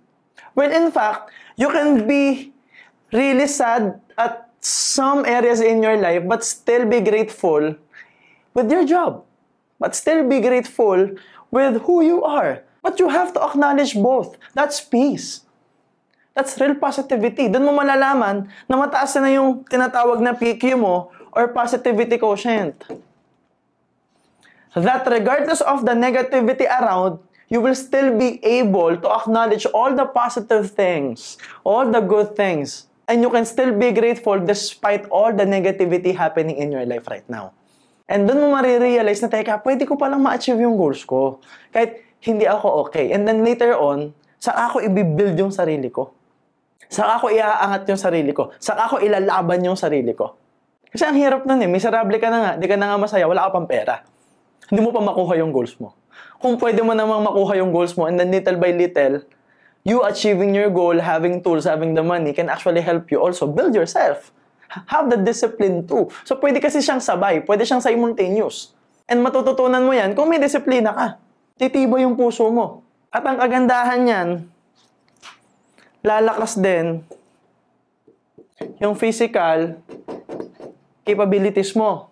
When 0.57 0.73
in 0.73 0.89
fact, 0.89 1.29
you 1.53 1.69
can 1.69 2.09
be 2.09 2.49
really 3.13 3.45
sad 3.45 4.01
at 4.17 4.49
some 4.57 5.21
areas 5.29 5.61
in 5.61 5.85
your 5.85 6.01
life, 6.01 6.25
but 6.25 6.41
still 6.41 6.89
be 6.89 6.97
grateful 7.05 7.77
with 8.57 8.67
your 8.73 8.89
job. 8.89 9.21
But 9.77 9.93
still 9.93 10.25
be 10.25 10.41
grateful 10.41 11.13
with 11.53 11.85
who 11.85 12.01
you 12.01 12.25
are. 12.25 12.65
But 12.81 12.97
you 12.97 13.13
have 13.13 13.37
to 13.37 13.39
acknowledge 13.45 13.93
both. 13.93 14.33
That's 14.57 14.81
peace. 14.81 15.45
That's 16.33 16.57
real 16.57 16.73
positivity. 16.73 17.53
Doon 17.53 17.69
mo 17.69 17.77
malalaman 17.77 18.49
na 18.65 18.73
mataas 18.73 19.13
na 19.21 19.29
yung 19.29 19.61
tinatawag 19.69 20.17
na 20.25 20.33
PQ 20.33 20.73
mo 20.73 21.13
or 21.29 21.53
positivity 21.53 22.17
quotient 22.17 22.81
that 24.75 25.05
regardless 25.05 25.61
of 25.61 25.85
the 25.85 25.93
negativity 25.93 26.65
around, 26.65 27.21
you 27.49 27.61
will 27.61 27.77
still 27.77 28.17
be 28.17 28.41
able 28.41 28.97
to 28.97 29.07
acknowledge 29.09 29.69
all 29.69 29.93
the 29.93 30.05
positive 30.09 30.73
things, 30.73 31.37
all 31.61 31.85
the 31.85 32.01
good 32.01 32.33
things, 32.33 32.89
and 33.05 33.21
you 33.21 33.29
can 33.29 33.45
still 33.45 33.69
be 33.69 33.93
grateful 33.93 34.39
despite 34.41 35.05
all 35.13 35.29
the 35.29 35.45
negativity 35.45 36.15
happening 36.15 36.57
in 36.57 36.73
your 36.73 36.85
life 36.85 37.05
right 37.05 37.27
now. 37.29 37.53
And 38.09 38.25
doon 38.25 38.41
mo 38.41 38.47
marirealize 38.57 39.21
na, 39.21 39.29
teka, 39.29 39.61
pwede 39.61 39.85
ko 39.85 39.95
palang 39.95 40.19
ma-achieve 40.19 40.59
yung 40.59 40.75
goals 40.75 41.05
ko. 41.05 41.39
Kahit 41.71 42.03
hindi 42.25 42.49
ako 42.49 42.89
okay. 42.89 43.13
And 43.13 43.23
then 43.29 43.45
later 43.45 43.77
on, 43.77 44.11
sa 44.41 44.67
ako 44.67 44.83
i-build 44.83 45.39
yung 45.39 45.53
sarili 45.53 45.87
ko. 45.87 46.11
Sa 46.91 47.15
ako 47.15 47.31
iaangat 47.31 47.87
yung 47.87 48.01
sarili 48.01 48.35
ko. 48.35 48.51
Sa 48.59 48.75
ako 48.75 48.99
ilalaban 48.99 49.63
yung 49.63 49.79
sarili 49.79 50.11
ko. 50.11 50.35
Kasi 50.91 51.07
ang 51.07 51.15
hirap 51.15 51.47
nun 51.47 51.63
eh. 51.63 51.69
Miserable 51.69 52.19
ka 52.19 52.27
na 52.27 52.39
nga. 52.43 52.51
Di 52.59 52.67
ka 52.69 52.75
na 52.75 52.91
nga 52.91 52.97
masaya. 52.99 53.25
Wala 53.25 53.47
ka 53.49 53.55
pang 53.55 53.65
pera 53.65 54.03
hindi 54.69 54.81
mo 54.83 54.91
pa 54.91 55.01
makuha 55.03 55.39
yung 55.39 55.51
goals 55.51 55.75
mo. 55.79 55.95
Kung 56.43 56.59
pwede 56.59 56.83
mo 56.83 56.91
namang 56.91 57.23
makuha 57.23 57.55
yung 57.59 57.71
goals 57.71 57.95
mo 57.95 58.07
and 58.07 58.19
then 58.19 58.29
little 58.31 58.59
by 58.59 58.75
little, 58.75 59.23
you 59.83 60.03
achieving 60.03 60.55
your 60.55 60.71
goal, 60.71 60.95
having 60.99 61.43
tools, 61.43 61.67
having 61.67 61.95
the 61.95 62.03
money 62.03 62.31
can 62.31 62.47
actually 62.47 62.83
help 62.83 63.07
you 63.11 63.19
also 63.19 63.47
build 63.47 63.75
yourself. 63.75 64.31
Have 64.89 65.11
the 65.11 65.19
discipline 65.19 65.85
too. 65.85 66.09
So 66.25 66.39
pwede 66.39 66.57
kasi 66.57 66.81
siyang 66.81 67.03
sabay, 67.03 67.45
pwede 67.45 67.63
siyang 67.63 67.83
simultaneous. 67.83 68.73
And 69.05 69.21
matututunan 69.21 69.83
mo 69.83 69.93
yan 69.93 70.15
kung 70.17 70.31
may 70.31 70.39
disiplina 70.41 70.91
ka. 70.95 71.07
Titibo 71.59 71.99
yung 72.01 72.17
puso 72.17 72.49
mo. 72.49 72.81
At 73.13 73.21
ang 73.21 73.37
kagandahan 73.37 73.99
niyan, 74.01 74.29
lalakas 76.01 76.57
din 76.57 77.05
yung 78.81 78.97
physical 78.97 79.77
capabilities 81.05 81.75
mo. 81.77 82.09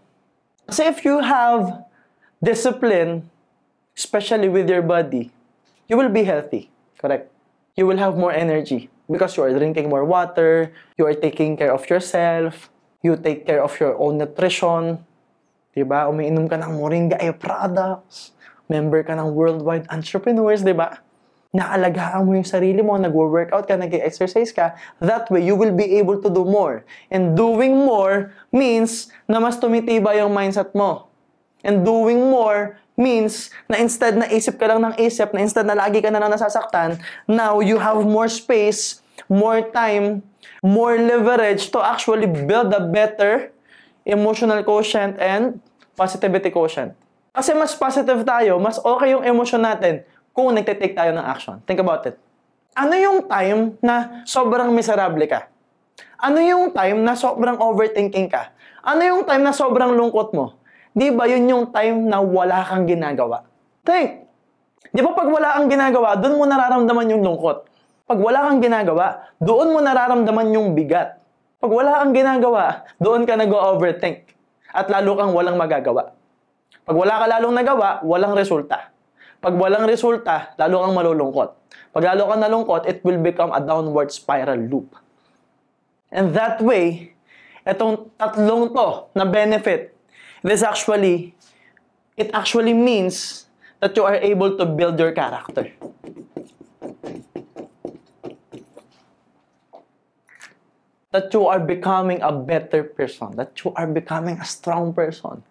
Kasi 0.69 0.87
if 0.87 1.01
you 1.03 1.19
have 1.19 1.83
discipline, 2.41 3.29
especially 3.95 4.49
with 4.49 4.67
your 4.67 4.81
body, 4.81 5.29
you 5.87 5.95
will 5.95 6.09
be 6.09 6.25
healthy. 6.25 6.69
Correct? 6.97 7.29
You 7.77 7.85
will 7.87 7.97
have 7.97 8.17
more 8.17 8.33
energy 8.33 8.89
because 9.09 9.37
you 9.37 9.43
are 9.43 9.53
drinking 9.53 9.89
more 9.89 10.03
water, 10.03 10.73
you 10.97 11.05
are 11.05 11.15
taking 11.15 11.55
care 11.55 11.71
of 11.71 11.87
yourself, 11.89 12.69
you 13.01 13.17
take 13.17 13.45
care 13.45 13.61
of 13.61 13.73
your 13.79 13.97
own 13.97 14.17
nutrition, 14.17 15.01
diba? 15.75 16.07
Umiinom 16.07 16.47
ka 16.47 16.55
ng 16.57 16.77
Moringa 16.79 17.17
A 17.19 17.35
products, 17.35 18.31
member 18.71 19.03
ka 19.03 19.17
ng 19.17 19.35
Worldwide 19.35 19.89
Entrepreneurs, 19.91 20.63
diba? 20.63 21.01
Naalagaan 21.51 22.23
mo 22.23 22.31
yung 22.31 22.47
sarili 22.47 22.79
mo, 22.79 22.95
nagwo-workout 22.95 23.67
ka, 23.67 23.75
nag-exercise 23.75 24.55
ka, 24.55 24.71
that 25.03 25.27
way 25.27 25.43
you 25.43 25.51
will 25.51 25.75
be 25.75 25.99
able 25.99 26.15
to 26.15 26.31
do 26.31 26.47
more. 26.47 26.87
And 27.11 27.35
doing 27.35 27.75
more 27.75 28.31
means 28.55 29.11
na 29.27 29.43
mas 29.43 29.59
tumitiba 29.59 30.15
yung 30.15 30.31
mindset 30.31 30.71
mo. 30.71 31.10
And 31.61 31.85
doing 31.85 32.19
more 32.29 32.77
means 32.97 33.49
na 33.69 33.81
instead 33.81 34.17
na 34.17 34.27
isip 34.29 34.57
ka 34.57 34.69
lang 34.69 34.81
ng 34.81 34.95
isip, 35.01 35.33
na 35.33 35.41
instead 35.41 35.65
na 35.65 35.77
lagi 35.77 36.01
ka 36.01 36.09
na 36.09 36.21
lang 36.21 36.33
nasasaktan, 36.33 36.97
now 37.25 37.61
you 37.61 37.81
have 37.81 38.01
more 38.05 38.29
space, 38.29 39.01
more 39.29 39.61
time, 39.73 40.25
more 40.61 40.97
leverage 40.97 41.69
to 41.73 41.79
actually 41.81 42.29
build 42.29 42.73
a 42.73 42.81
better 42.81 43.49
emotional 44.05 44.61
quotient 44.65 45.17
and 45.21 45.61
positivity 45.93 46.49
quotient. 46.49 46.97
Kasi 47.31 47.55
mas 47.55 47.71
positive 47.77 48.25
tayo, 48.27 48.59
mas 48.59 48.81
okay 48.81 49.15
yung 49.15 49.23
emotion 49.23 49.61
natin 49.61 50.03
kung 50.35 50.51
nagtitake 50.51 50.97
tayo 50.97 51.15
ng 51.15 51.23
action. 51.23 51.61
Think 51.63 51.79
about 51.79 52.03
it. 52.09 52.17
Ano 52.75 52.95
yung 52.95 53.27
time 53.27 53.75
na 53.83 54.23
sobrang 54.23 54.71
miserable 54.71 55.23
ka? 55.27 55.47
Ano 56.19 56.39
yung 56.39 56.71
time 56.71 57.03
na 57.03 57.15
sobrang 57.15 57.59
overthinking 57.59 58.31
ka? 58.31 58.51
Ano 58.83 59.03
yung 59.03 59.21
time 59.27 59.43
na 59.43 59.53
sobrang 59.53 59.91
lungkot 59.91 60.31
mo? 60.31 60.60
Di 60.91 61.07
ba 61.11 61.23
yun 61.23 61.47
yung 61.47 61.65
time 61.71 62.07
na 62.07 62.19
wala 62.19 62.67
kang 62.67 62.83
ginagawa? 62.83 63.47
Think! 63.87 64.27
Di 64.91 64.99
ba 64.99 65.15
pag 65.15 65.31
wala 65.31 65.55
kang 65.55 65.71
ginagawa, 65.71 66.19
doon 66.19 66.35
mo 66.35 66.43
nararamdaman 66.43 67.15
yung 67.15 67.23
lungkot. 67.23 67.63
Pag 68.11 68.19
wala 68.19 68.43
kang 68.51 68.59
ginagawa, 68.59 69.31
doon 69.39 69.71
mo 69.71 69.79
nararamdaman 69.79 70.51
yung 70.51 70.75
bigat. 70.75 71.15
Pag 71.63 71.71
wala 71.71 72.03
kang 72.03 72.11
ginagawa, 72.11 72.83
doon 72.99 73.23
ka 73.23 73.39
nag-overthink. 73.39 74.35
At 74.75 74.91
lalo 74.91 75.15
kang 75.15 75.31
walang 75.31 75.55
magagawa. 75.55 76.11
Pag 76.83 76.95
wala 76.97 77.23
ka 77.23 77.25
lalong 77.31 77.55
nagawa, 77.55 77.89
walang 78.03 78.35
resulta. 78.35 78.91
Pag 79.39 79.55
walang 79.55 79.87
resulta, 79.87 80.51
lalo 80.59 80.83
kang 80.83 80.95
malulungkot. 80.97 81.49
Pag 81.95 82.03
lalo 82.03 82.27
kang 82.27 82.43
nalungkot, 82.43 82.83
it 82.83 82.99
will 83.07 83.19
become 83.19 83.55
a 83.55 83.63
downward 83.63 84.11
spiral 84.11 84.59
loop. 84.59 84.91
And 86.11 86.35
that 86.35 86.59
way, 86.59 87.15
itong 87.63 88.11
tatlong 88.19 88.75
to 88.75 88.87
na 89.15 89.23
benefit, 89.23 89.90
this 90.41 90.61
actually, 90.61 91.33
it 92.17 92.29
actually 92.33 92.73
means 92.73 93.45
that 93.79 93.95
you 93.97 94.03
are 94.03 94.17
able 94.17 94.57
to 94.57 94.65
build 94.65 94.97
your 94.99 95.11
character. 95.11 95.73
That 101.11 101.33
you 101.33 101.45
are 101.45 101.59
becoming 101.59 102.21
a 102.21 102.31
better 102.31 102.83
person. 102.83 103.35
That 103.35 103.57
you 103.65 103.73
are 103.75 103.87
becoming 103.87 104.37
a 104.39 104.45
strong 104.45 104.93
person. 104.93 105.43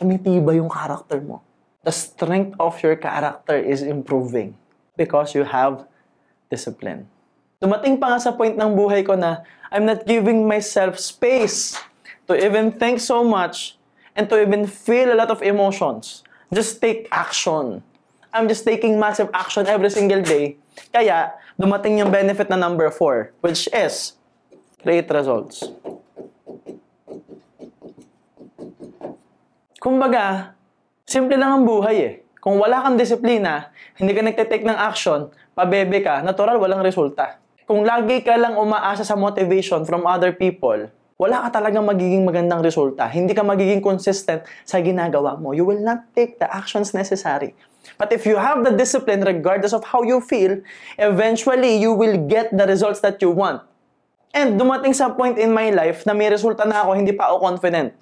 Tumitibay 0.00 0.56
yung 0.56 0.70
character 0.70 1.20
mo. 1.20 1.42
The 1.84 1.92
strength 1.92 2.56
of 2.58 2.78
your 2.82 2.96
character 2.96 3.58
is 3.58 3.82
improving 3.82 4.56
because 4.96 5.34
you 5.34 5.44
have 5.44 5.86
discipline. 6.50 7.06
Dumating 7.58 7.98
pa 7.98 8.14
nga 8.14 8.18
sa 8.22 8.32
point 8.32 8.54
ng 8.54 8.70
buhay 8.74 9.02
ko 9.02 9.18
na 9.18 9.42
I'm 9.68 9.84
not 9.84 10.06
giving 10.06 10.46
myself 10.46 10.96
space 10.96 11.76
to 12.28 12.36
even 12.36 12.70
think 12.70 13.00
so 13.00 13.24
much 13.24 13.80
and 14.12 14.28
to 14.28 14.36
even 14.36 14.68
feel 14.68 15.10
a 15.10 15.16
lot 15.16 15.32
of 15.32 15.40
emotions. 15.40 16.22
Just 16.52 16.80
take 16.80 17.08
action. 17.10 17.82
I'm 18.32 18.46
just 18.46 18.68
taking 18.68 19.00
massive 19.00 19.32
action 19.32 19.64
every 19.64 19.88
single 19.88 20.20
day. 20.20 20.60
Kaya, 20.92 21.32
dumating 21.56 21.98
yung 21.98 22.12
benefit 22.12 22.52
na 22.52 22.60
number 22.60 22.86
4, 22.92 23.40
which 23.40 23.66
is 23.72 24.14
create 24.84 25.08
results. 25.08 25.64
Kumbaga, 29.80 30.52
simple 31.08 31.38
lang 31.40 31.50
ang 31.50 31.64
buhay 31.64 31.96
eh. 31.96 32.14
Kung 32.38 32.60
wala 32.60 32.84
kang 32.84 33.00
disiplina, 33.00 33.72
hindi 33.96 34.12
ka 34.14 34.22
nagtitake 34.22 34.62
ng 34.62 34.78
action, 34.78 35.32
pabebe 35.56 36.04
ka, 36.04 36.20
natural 36.22 36.60
walang 36.60 36.84
resulta. 36.84 37.40
Kung 37.64 37.82
lagi 37.82 38.22
ka 38.22 38.36
lang 38.38 38.54
umaasa 38.56 39.02
sa 39.02 39.18
motivation 39.18 39.82
from 39.84 40.06
other 40.06 40.32
people, 40.32 40.88
wala 41.18 41.42
ka 41.50 41.58
talagang 41.58 41.82
magiging 41.82 42.22
magandang 42.22 42.62
resulta. 42.62 43.10
Hindi 43.10 43.34
ka 43.34 43.42
magiging 43.42 43.82
consistent 43.82 44.46
sa 44.62 44.78
ginagawa 44.78 45.34
mo. 45.34 45.50
You 45.50 45.66
will 45.66 45.82
not 45.82 46.14
take 46.14 46.38
the 46.38 46.46
actions 46.46 46.94
necessary. 46.94 47.58
But 47.98 48.14
if 48.14 48.22
you 48.22 48.38
have 48.38 48.62
the 48.62 48.70
discipline 48.70 49.26
regardless 49.26 49.74
of 49.74 49.82
how 49.82 50.06
you 50.06 50.22
feel, 50.22 50.62
eventually 50.94 51.74
you 51.74 51.90
will 51.90 52.14
get 52.30 52.54
the 52.54 52.70
results 52.70 53.02
that 53.02 53.18
you 53.18 53.34
want. 53.34 53.66
And 54.30 54.54
dumating 54.54 54.94
sa 54.94 55.10
point 55.10 55.42
in 55.42 55.50
my 55.50 55.74
life 55.74 56.06
na 56.06 56.14
may 56.14 56.30
resulta 56.30 56.62
na 56.62 56.86
ako, 56.86 56.94
hindi 56.94 57.10
pa 57.10 57.34
ako 57.34 57.42
confident. 57.50 57.98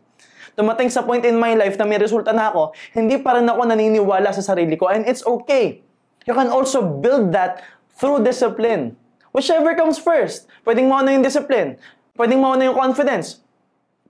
Dumating 0.52 0.92
sa 0.92 1.00
point 1.00 1.24
in 1.24 1.40
my 1.40 1.56
life 1.56 1.80
na 1.80 1.88
may 1.88 1.96
resulta 1.96 2.36
na 2.36 2.52
ako, 2.52 2.76
hindi 2.92 3.16
pa 3.16 3.40
rin 3.40 3.48
ako 3.48 3.64
naniniwala 3.64 4.28
sa 4.36 4.44
sarili 4.44 4.76
ko. 4.76 4.92
And 4.92 5.08
it's 5.08 5.24
okay. 5.24 5.80
You 6.28 6.36
can 6.36 6.52
also 6.52 6.84
build 6.84 7.32
that 7.32 7.64
through 7.96 8.28
discipline. 8.28 9.00
Whichever 9.32 9.72
comes 9.72 9.96
first. 9.96 10.52
Pwedeng 10.68 10.92
mauna 10.92 11.16
yung 11.16 11.24
discipline. 11.24 11.80
Pwedeng 12.16 12.40
mauna 12.40 12.64
yung 12.64 12.76
confidence. 12.76 13.44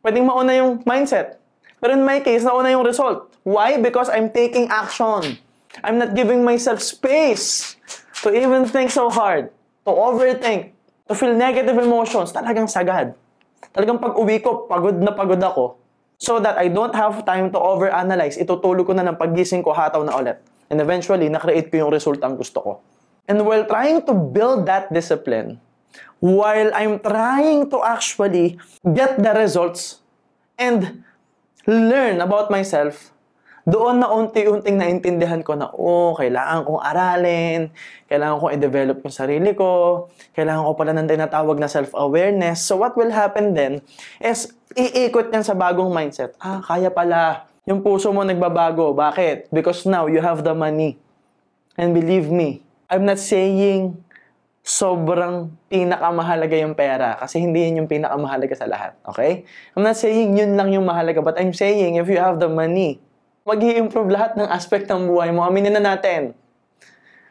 Pwedeng 0.01 0.23
mauna 0.23 0.55
yung 0.55 0.81
mindset. 0.87 1.43
Pero 1.83 1.93
in 1.93 2.07
my 2.07 2.23
case, 2.23 2.47
nauna 2.47 2.71
yung 2.71 2.87
result. 2.87 3.35
Why? 3.43 3.77
Because 3.83 4.07
I'm 4.09 4.31
taking 4.31 4.71
action. 4.71 5.37
I'm 5.85 5.99
not 5.99 6.15
giving 6.17 6.47
myself 6.47 6.81
space 6.81 7.77
to 8.25 8.33
even 8.33 8.65
think 8.65 8.89
so 8.89 9.11
hard, 9.13 9.53
to 9.85 9.93
overthink, 9.93 10.73
to 11.11 11.13
feel 11.13 11.37
negative 11.37 11.77
emotions. 11.77 12.33
Talagang 12.33 12.71
sagad. 12.71 13.13
Talagang 13.75 14.01
pag 14.01 14.17
uwi 14.17 14.41
ko, 14.41 14.65
pagod 14.65 14.97
na 14.97 15.13
pagod 15.13 15.43
ako. 15.43 15.77
So 16.17 16.41
that 16.41 16.57
I 16.57 16.73
don't 16.73 16.97
have 16.97 17.29
time 17.29 17.53
to 17.53 17.59
overanalyze, 17.61 18.41
itutulog 18.41 18.89
ko 18.89 18.97
na 18.97 19.05
ng 19.05 19.21
paggising 19.21 19.61
ko 19.61 19.77
hataw 19.77 20.01
na 20.01 20.17
ulit. 20.17 20.41
And 20.73 20.81
eventually, 20.81 21.29
na-create 21.29 21.69
ko 21.69 21.87
yung 21.87 21.93
result 21.93 22.25
ang 22.25 22.41
gusto 22.41 22.59
ko. 22.63 22.73
And 23.29 23.43
while 23.45 23.69
trying 23.69 24.07
to 24.09 24.15
build 24.17 24.65
that 24.65 24.89
discipline, 24.89 25.61
while 26.21 26.71
I'm 26.73 26.99
trying 27.01 27.69
to 27.71 27.79
actually 27.85 28.57
get 28.83 29.21
the 29.21 29.33
results 29.37 30.01
and 30.57 31.05
learn 31.69 32.23
about 32.25 32.49
myself, 32.49 33.13
doon 33.67 33.99
na 33.99 34.07
unti-unting 34.15 34.79
naintindihan 34.79 35.43
ko 35.43 35.59
na, 35.59 35.67
oh, 35.75 36.15
kailangan 36.15 36.63
kong 36.63 36.83
aralin, 36.87 37.61
kailangan 38.07 38.39
kong 38.39 38.53
i-develop 38.55 38.97
yung 39.03 39.11
sarili 39.11 39.51
ko, 39.59 40.07
kailangan 40.39 40.63
ko 40.63 40.73
pala 40.79 40.95
ng 40.95 41.11
tinatawag 41.11 41.59
na 41.59 41.67
self-awareness. 41.67 42.63
So 42.63 42.79
what 42.79 42.95
will 42.95 43.11
happen 43.11 43.59
then 43.59 43.83
is, 44.23 44.55
iikot 44.79 45.35
yan 45.35 45.43
sa 45.43 45.59
bagong 45.59 45.91
mindset. 45.91 46.39
Ah, 46.39 46.63
kaya 46.63 46.95
pala. 46.95 47.51
Yung 47.67 47.83
puso 47.83 48.15
mo 48.15 48.23
nagbabago. 48.23 48.95
Bakit? 48.95 49.51
Because 49.51 49.83
now 49.83 50.07
you 50.07 50.23
have 50.23 50.47
the 50.47 50.55
money. 50.55 50.95
And 51.75 51.91
believe 51.91 52.31
me, 52.31 52.63
I'm 52.87 53.03
not 53.03 53.19
saying 53.19 53.99
sobrang 54.67 55.55
pinakamahalaga 55.71 56.59
yung 56.59 56.75
pera 56.75 57.15
kasi 57.23 57.39
hindi 57.39 57.63
yun 57.71 57.87
yung 57.87 57.89
pinakamahalaga 57.89 58.51
sa 58.59 58.67
lahat. 58.67 58.99
Okay? 59.07 59.47
I'm 59.79 59.87
not 59.87 59.95
saying 59.95 60.35
yun 60.35 60.59
lang 60.59 60.75
yung 60.75 60.83
mahalaga 60.83 61.23
but 61.23 61.39
I'm 61.39 61.55
saying 61.55 61.95
if 61.95 62.11
you 62.11 62.19
have 62.19 62.43
the 62.43 62.51
money, 62.51 62.99
mag 63.47 63.63
improve 63.63 64.11
lahat 64.11 64.35
ng 64.35 64.51
aspect 64.51 64.91
ng 64.91 65.07
buhay 65.07 65.31
mo. 65.31 65.47
Aminin 65.47 65.71
na 65.71 65.95
natin. 65.95 66.35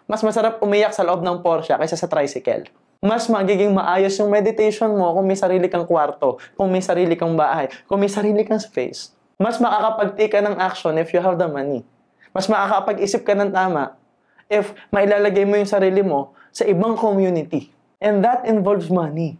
Mas 0.08 0.24
masarap 0.24 0.64
umiyak 0.64 0.96
sa 0.96 1.04
loob 1.04 1.28
ng 1.28 1.44
Porsche 1.44 1.76
kaysa 1.76 2.00
sa 2.00 2.08
tricycle. 2.08 2.72
Mas 3.04 3.28
magiging 3.28 3.76
maayos 3.76 4.16
yung 4.16 4.32
meditation 4.32 4.96
mo 4.96 5.12
kung 5.12 5.28
may 5.28 5.36
sarili 5.36 5.68
kang 5.68 5.84
kwarto, 5.84 6.40
kung 6.56 6.72
may 6.72 6.80
sarili 6.80 7.20
kang 7.20 7.36
bahay, 7.36 7.68
kung 7.92 8.00
may 8.00 8.08
sarili 8.08 8.48
kang 8.48 8.64
space. 8.64 9.12
Mas 9.36 9.60
makakapag-take 9.60 10.32
ka 10.32 10.40
ng 10.40 10.56
action 10.56 10.96
if 10.96 11.12
you 11.12 11.20
have 11.20 11.36
the 11.36 11.52
money. 11.52 11.84
Mas 12.32 12.48
makakapag-isip 12.48 13.28
ka 13.28 13.36
ng 13.36 13.52
tama 13.52 14.00
if 14.48 14.72
mailalagay 14.96 15.44
mo 15.44 15.60
yung 15.60 15.68
sarili 15.68 16.00
mo 16.00 16.32
sa 16.56 16.64
ibang 16.64 16.96
community. 16.96 17.76
And 18.00 18.24
that 18.24 18.48
involves 18.48 18.88
money. 18.88 19.36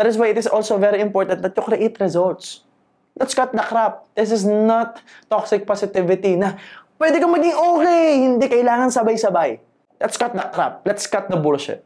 That 0.00 0.08
is 0.08 0.16
why 0.16 0.32
it 0.32 0.40
is 0.40 0.48
also 0.48 0.80
very 0.80 1.04
important 1.04 1.44
that 1.44 1.52
you 1.52 1.60
create 1.60 2.00
results. 2.00 2.64
Let's 3.12 3.36
cut 3.36 3.52
the 3.52 3.60
crap. 3.60 4.08
This 4.16 4.32
is 4.32 4.48
not 4.48 5.04
toxic 5.28 5.68
positivity 5.68 6.40
na 6.40 6.56
pwede 6.96 7.20
kang 7.20 7.36
maging 7.36 7.52
okay, 7.52 8.04
hindi 8.24 8.46
kailangan 8.48 8.88
sabay-sabay. 8.88 9.60
Let's 10.00 10.16
cut 10.16 10.32
the 10.32 10.48
crap. 10.48 10.80
Let's 10.88 11.04
cut 11.04 11.28
the 11.28 11.36
bullshit. 11.36 11.84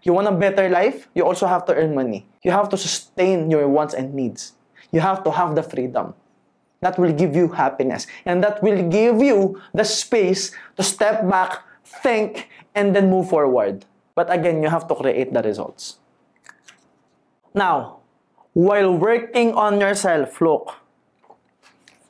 You 0.00 0.16
want 0.16 0.30
a 0.30 0.32
better 0.32 0.72
life? 0.72 1.12
You 1.12 1.28
also 1.28 1.44
have 1.44 1.68
to 1.68 1.76
earn 1.76 1.92
money. 1.92 2.24
You 2.40 2.54
have 2.56 2.72
to 2.72 2.78
sustain 2.80 3.50
your 3.52 3.68
wants 3.68 3.92
and 3.92 4.16
needs. 4.16 4.56
You 4.88 5.04
have 5.04 5.20
to 5.28 5.30
have 5.34 5.52
the 5.52 5.66
freedom. 5.66 6.14
That 6.80 6.96
will 6.96 7.12
give 7.12 7.36
you 7.36 7.52
happiness. 7.52 8.06
And 8.24 8.40
that 8.40 8.62
will 8.62 8.88
give 8.88 9.20
you 9.20 9.60
the 9.74 9.84
space 9.84 10.54
to 10.78 10.82
step 10.86 11.28
back, 11.28 11.60
think, 11.86 12.50
and 12.74 12.92
then 12.94 13.08
move 13.08 13.30
forward. 13.30 13.86
But 14.14 14.32
again, 14.32 14.62
you 14.62 14.68
have 14.68 14.88
to 14.88 14.94
create 14.94 15.32
the 15.32 15.42
results. 15.42 16.02
Now, 17.54 18.02
while 18.52 18.92
working 18.92 19.54
on 19.54 19.80
yourself, 19.80 20.40
look, 20.40 20.74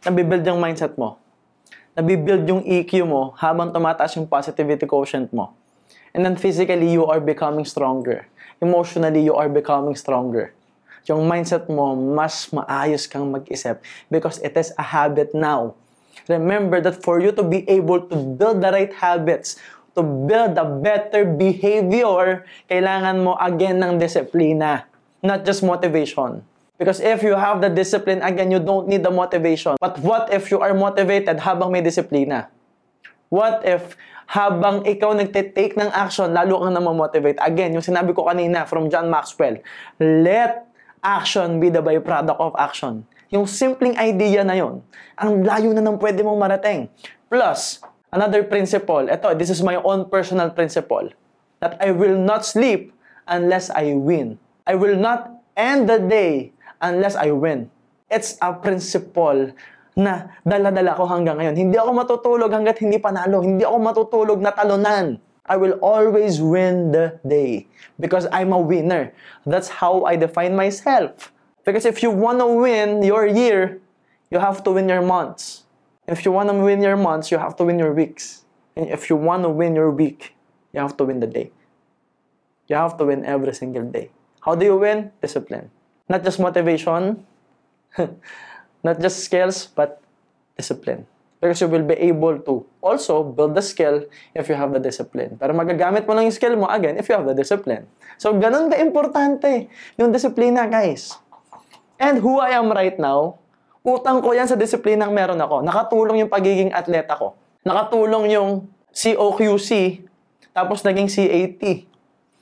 nabibuild 0.03 0.47
yung 0.47 0.63
mindset 0.63 0.95
mo. 0.95 1.19
Nabibuild 1.99 2.47
yung 2.47 2.63
EQ 2.63 2.93
mo 3.07 3.35
habang 3.39 3.75
tumataas 3.75 4.15
yung 4.17 4.27
positivity 4.27 4.87
quotient 4.87 5.31
mo. 5.35 5.55
And 6.17 6.25
then 6.25 6.39
physically, 6.41 6.89
you 6.89 7.05
are 7.05 7.21
becoming 7.21 7.67
stronger. 7.69 8.27
Emotionally, 8.63 9.21
you 9.21 9.37
are 9.37 9.53
becoming 9.53 9.95
stronger. 9.99 10.57
Yung 11.07 11.29
mindset 11.29 11.69
mo, 11.71 11.95
mas 11.95 12.49
maayos 12.51 13.07
kang 13.07 13.31
mag-isip 13.31 13.79
because 14.11 14.41
it 14.41 14.57
is 14.57 14.73
a 14.75 14.83
habit 14.83 15.31
now. 15.37 15.77
Remember 16.29 16.81
that 16.81 17.05
for 17.05 17.21
you 17.21 17.31
to 17.37 17.45
be 17.45 17.69
able 17.69 18.01
to 18.09 18.17
build 18.17 18.65
the 18.65 18.73
right 18.73 18.93
habits, 18.93 19.61
to 19.95 20.03
build 20.03 20.57
a 20.57 20.65
better 20.65 21.25
behavior, 21.25 22.45
kailangan 22.69 23.25
mo 23.25 23.37
again 23.41 23.81
ng 23.81 24.01
disiplina, 24.01 24.85
not 25.21 25.45
just 25.45 25.65
motivation. 25.65 26.45
Because 26.77 27.01
if 27.01 27.25
you 27.25 27.33
have 27.33 27.65
the 27.65 27.73
discipline, 27.73 28.21
again, 28.21 28.53
you 28.53 28.61
don't 28.61 28.85
need 28.85 29.01
the 29.01 29.11
motivation. 29.11 29.81
But 29.81 29.97
what 30.05 30.29
if 30.29 30.53
you 30.53 30.61
are 30.61 30.77
motivated 30.77 31.41
habang 31.41 31.73
may 31.73 31.81
disiplina? 31.81 32.53
What 33.33 33.65
if 33.65 33.97
habang 34.29 34.85
ikaw 34.85 35.17
nagtitake 35.17 35.79
ng 35.79 35.91
action, 35.95 36.35
lalo 36.35 36.61
kang 36.61 36.75
na 36.75 36.83
motivate 36.83 37.39
Again, 37.41 37.73
yung 37.79 37.87
sinabi 37.87 38.13
ko 38.13 38.27
kanina 38.27 38.67
from 38.69 38.91
John 38.91 39.09
Maxwell, 39.09 39.63
let 40.03 40.67
action 41.01 41.63
be 41.63 41.71
the 41.71 41.81
byproduct 41.81 42.37
of 42.37 42.53
action. 42.59 43.07
Yung 43.35 43.47
simpleng 43.51 43.99
idea 43.99 44.47
na 44.47 44.55
yon, 44.55 44.79
ang 45.19 45.43
layo 45.43 45.75
na 45.75 45.83
ng 45.83 45.99
pwede 45.99 46.23
mong 46.23 46.39
marating. 46.39 46.87
Plus, 47.27 47.83
another 48.15 48.47
principle, 48.47 49.11
ito, 49.11 49.27
this 49.35 49.51
is 49.51 49.67
my 49.67 49.75
own 49.83 50.07
personal 50.07 50.47
principle, 50.55 51.11
that 51.59 51.75
I 51.83 51.91
will 51.91 52.15
not 52.15 52.47
sleep 52.47 52.95
unless 53.27 53.67
I 53.75 53.99
win. 53.99 54.39
I 54.63 54.79
will 54.79 54.95
not 54.95 55.43
end 55.59 55.91
the 55.91 55.99
day 55.99 56.55
unless 56.79 57.19
I 57.19 57.35
win. 57.35 57.67
It's 58.07 58.39
a 58.39 58.55
principle 58.55 59.51
na 59.99 60.31
dala-dala 60.47 60.95
ko 60.95 61.09
hanggang 61.11 61.43
ngayon. 61.43 61.57
Hindi 61.59 61.77
ako 61.81 61.91
matutulog 61.97 62.53
hanggat 62.55 62.79
hindi 62.79 63.03
panalo. 63.03 63.43
Hindi 63.43 63.67
ako 63.67 63.77
matutulog 63.83 64.39
na 64.39 64.55
talunan. 64.55 65.19
I 65.47 65.57
will 65.59 65.79
always 65.83 66.39
win 66.43 66.91
the 66.91 67.19
day 67.27 67.67
because 67.99 68.27
I'm 68.31 68.55
a 68.55 68.59
winner. 68.59 69.15
That's 69.47 69.71
how 69.71 70.07
I 70.07 70.15
define 70.19 70.55
myself. 70.55 71.35
Because 71.67 71.85
if 71.85 71.99
you 71.99 72.15
want 72.15 72.39
to 72.39 72.47
win 72.47 73.03
your 73.03 73.27
year, 73.27 73.83
you 74.31 74.39
have 74.39 74.63
to 74.63 74.71
win 74.71 74.89
your 74.89 75.03
months. 75.03 75.67
If 76.07 76.25
you 76.25 76.31
want 76.31 76.49
to 76.49 76.55
win 76.55 76.79
your 76.81 76.97
months, 76.97 77.35
you 77.35 77.43
have 77.43 77.59
to 77.59 77.67
win 77.67 77.83
your 77.83 77.91
weeks. 77.93 78.47
And 78.79 78.87
if 78.87 79.11
you 79.11 79.19
want 79.19 79.43
to 79.43 79.51
win 79.51 79.75
your 79.75 79.91
week, 79.91 80.39
you 80.71 80.79
have 80.79 80.97
to 80.97 81.05
win 81.05 81.19
the 81.19 81.27
day. 81.27 81.51
You 82.71 82.77
have 82.77 82.97
to 82.99 83.05
win 83.05 83.27
every 83.27 83.53
single 83.53 83.83
day. 83.83 84.15
How 84.47 84.55
do 84.55 84.65
you 84.65 84.79
win? 84.79 85.11
Discipline. 85.21 85.75
Not 86.09 86.23
just 86.23 86.39
motivation, 86.39 87.27
not 88.87 89.01
just 89.03 89.27
skills, 89.27 89.67
but 89.67 89.99
discipline. 90.57 91.07
Because 91.41 91.61
you 91.61 91.69
will 91.69 91.83
be 91.83 91.99
able 91.99 92.39
to 92.47 92.65
also 92.81 93.23
build 93.27 93.55
the 93.55 93.63
skill 93.63 94.07
if 94.35 94.49
you 94.49 94.55
have 94.55 94.73
the 94.73 94.79
discipline. 94.79 95.35
Pero 95.35 95.53
magagamit 95.53 96.07
mo 96.07 96.15
lang 96.15 96.31
yung 96.31 96.39
skill 96.39 96.55
mo 96.55 96.71
again 96.71 96.97
if 96.97 97.11
you 97.11 97.19
have 97.19 97.27
the 97.27 97.35
discipline. 97.35 97.91
So, 98.17 98.33
ganun 98.39 98.71
ka-importante 98.71 99.69
yung 99.99 100.15
disiplina, 100.15 100.65
guys. 100.71 101.19
And 101.97 102.21
who 102.21 102.37
I 102.41 102.57
am 102.57 102.69
right 102.69 102.97
now, 103.01 103.41
utang 103.81 104.21
ko 104.21 104.37
yan 104.37 104.45
sa 104.45 104.57
disiplinang 104.57 105.17
meron 105.17 105.41
ako. 105.41 105.65
Nakatulong 105.65 106.25
yung 106.25 106.31
pagiging 106.33 106.73
atleta 106.73 107.17
ko. 107.17 107.37
Nakatulong 107.65 108.37
yung 108.37 108.69
COQC, 108.93 110.03
tapos 110.57 110.81
naging 110.85 111.09
CAT. 111.09 111.63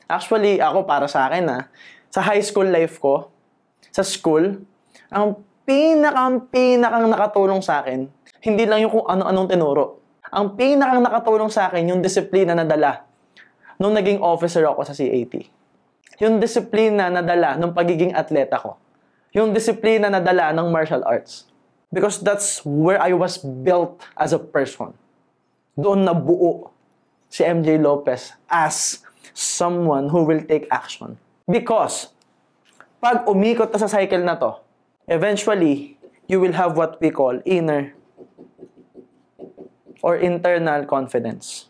Actually, 0.07 0.62
ako 0.62 0.87
para 0.87 1.11
sa 1.11 1.27
akin 1.27 1.43
na, 1.43 1.59
sa 2.11 2.23
high 2.23 2.43
school 2.43 2.67
life 2.67 3.03
ko, 3.03 3.31
sa 3.90 4.07
school, 4.07 4.62
ang 5.11 5.38
pinakang 5.67 6.47
pinakang 6.51 7.11
nakatulong 7.11 7.59
sa 7.62 7.83
akin, 7.83 8.07
hindi 8.45 8.64
lang 8.69 8.85
yung 8.85 8.93
kung 8.93 9.07
ano-anong 9.07 9.49
tinuro. 9.49 9.85
Ang 10.31 10.55
pinakang 10.59 11.03
nakatulong 11.03 11.51
sa 11.51 11.71
akin, 11.71 11.95
yung 11.95 12.01
disiplina 12.03 12.53
na 12.55 12.67
dala 12.67 13.07
nung 13.79 13.95
naging 13.95 14.23
officer 14.23 14.62
ako 14.67 14.87
sa 14.87 14.95
CAT. 14.95 15.35
Yung 16.23 16.38
disiplina 16.38 17.11
na 17.11 17.23
dala 17.23 17.59
nung 17.59 17.75
pagiging 17.75 18.14
atleta 18.14 18.59
ko. 18.62 18.79
Yung 19.35 19.51
disiplina 19.51 20.07
na 20.07 20.23
dala 20.23 20.55
ng 20.55 20.70
martial 20.70 21.03
arts. 21.03 21.51
Because 21.90 22.23
that's 22.23 22.62
where 22.62 23.03
I 23.03 23.11
was 23.18 23.35
built 23.42 23.99
as 24.14 24.31
a 24.31 24.38
person. 24.38 24.94
Doon 25.75 26.07
nabuo 26.07 26.70
si 27.27 27.42
MJ 27.42 27.83
Lopez 27.83 28.31
as 28.47 29.03
someone 29.35 30.07
who 30.14 30.23
will 30.23 30.38
take 30.47 30.70
action. 30.70 31.18
Because 31.51 32.14
pag 33.03 33.27
umikot 33.27 33.75
na 33.75 33.79
sa 33.83 33.90
cycle 33.90 34.23
na 34.23 34.38
to, 34.38 34.55
eventually, 35.11 35.99
you 36.31 36.38
will 36.38 36.55
have 36.55 36.79
what 36.79 37.03
we 37.03 37.11
call 37.11 37.35
inner 37.42 37.90
or 39.99 40.14
internal 40.14 40.87
confidence. 40.87 41.66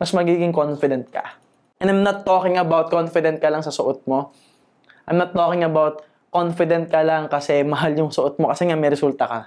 Mas 0.00 0.16
magiging 0.16 0.56
confident 0.56 1.12
ka. 1.12 1.41
And 1.82 1.90
I'm 1.90 2.06
not 2.06 2.22
talking 2.22 2.62
about 2.62 2.94
confident 2.94 3.42
ka 3.42 3.50
lang 3.50 3.66
sa 3.66 3.74
suot 3.74 4.06
mo. 4.06 4.30
I'm 5.02 5.18
not 5.18 5.34
talking 5.34 5.66
about 5.66 6.06
confident 6.30 6.86
ka 6.86 7.02
lang 7.02 7.26
kasi 7.26 7.66
mahal 7.66 7.90
yung 7.98 8.14
suot 8.14 8.38
mo 8.38 8.54
kasi 8.54 8.70
nga 8.70 8.78
may 8.78 8.86
resulta 8.86 9.26
ka. 9.26 9.40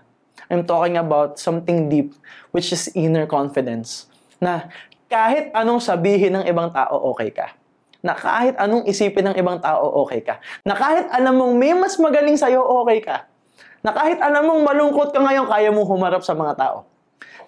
I'm 0.51 0.67
talking 0.67 0.99
about 0.99 1.39
something 1.39 1.87
deep 1.87 2.11
which 2.51 2.75
is 2.75 2.91
inner 2.91 3.23
confidence. 3.23 4.11
Na 4.43 4.67
kahit 5.07 5.55
anong 5.55 5.79
sabihin 5.79 6.35
ng 6.35 6.43
ibang 6.51 6.75
tao, 6.75 7.15
okay 7.15 7.31
ka. 7.31 7.55
Na 8.03 8.11
kahit 8.11 8.59
anong 8.59 8.83
isipin 8.83 9.31
ng 9.31 9.35
ibang 9.39 9.63
tao, 9.63 10.03
okay 10.03 10.19
ka. 10.19 10.43
Na 10.67 10.75
kahit 10.75 11.07
alam 11.15 11.39
mong 11.39 11.55
may 11.55 11.71
mas 11.71 11.95
magaling 11.95 12.35
sa'yo, 12.35 12.59
okay 12.83 12.99
ka. 12.99 13.31
Na 13.79 13.95
kahit 13.95 14.19
alam 14.19 14.43
mong 14.43 14.61
malungkot 14.75 15.15
ka 15.15 15.23
ngayon, 15.23 15.47
kaya 15.47 15.71
mong 15.71 15.87
humarap 15.87 16.19
sa 16.19 16.35
mga 16.35 16.59
tao. 16.59 16.83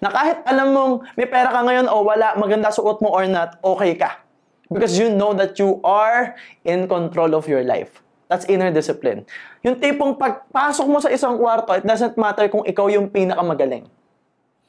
Na 0.00 0.08
kahit 0.08 0.40
alam 0.48 0.72
mong 0.72 0.92
may 1.12 1.28
pera 1.28 1.52
ka 1.52 1.60
ngayon 1.60 1.92
o 1.92 2.08
wala, 2.08 2.40
maganda 2.40 2.72
suot 2.72 3.04
mo 3.04 3.12
or 3.12 3.28
not, 3.28 3.60
okay 3.60 3.92
ka. 3.92 4.24
Because 4.68 5.00
you 5.00 5.08
know 5.08 5.32
that 5.32 5.56
you 5.56 5.80
are 5.80 6.36
in 6.64 6.84
control 6.88 7.32
of 7.32 7.48
your 7.48 7.64
life. 7.64 8.04
That's 8.28 8.44
inner 8.44 8.68
discipline. 8.68 9.24
Yung 9.64 9.80
tipong 9.80 10.20
pagpasok 10.20 10.86
mo 10.86 11.00
sa 11.00 11.08
isang 11.08 11.40
kwarto, 11.40 11.72
it 11.72 11.88
doesn't 11.88 12.14
matter 12.20 12.44
kung 12.52 12.60
ikaw 12.68 12.92
yung 12.92 13.08
pinakamagaling. 13.08 13.88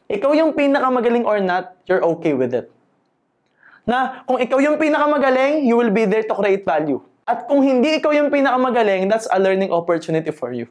Ikaw 0.07 0.31
yung 0.33 0.55
pinakamagaling 0.55 1.27
or 1.27 1.43
not, 1.43 1.75
you're 1.85 2.01
okay 2.15 2.31
with 2.31 2.55
it. 2.55 2.71
Na 3.83 4.23
kung 4.23 4.39
ikaw 4.39 4.63
yung 4.63 4.79
pinakamagaling, 4.79 5.67
you 5.67 5.75
will 5.75 5.91
be 5.91 6.07
there 6.07 6.23
to 6.23 6.33
create 6.33 6.63
value. 6.63 7.03
At 7.27 7.45
kung 7.45 7.62
hindi 7.62 7.99
ikaw 7.99 8.15
yung 8.15 8.31
pinakamagaling, 8.31 9.12
that's 9.12 9.27
a 9.29 9.38
learning 9.38 9.69
opportunity 9.75 10.31
for 10.31 10.55
you. 10.55 10.65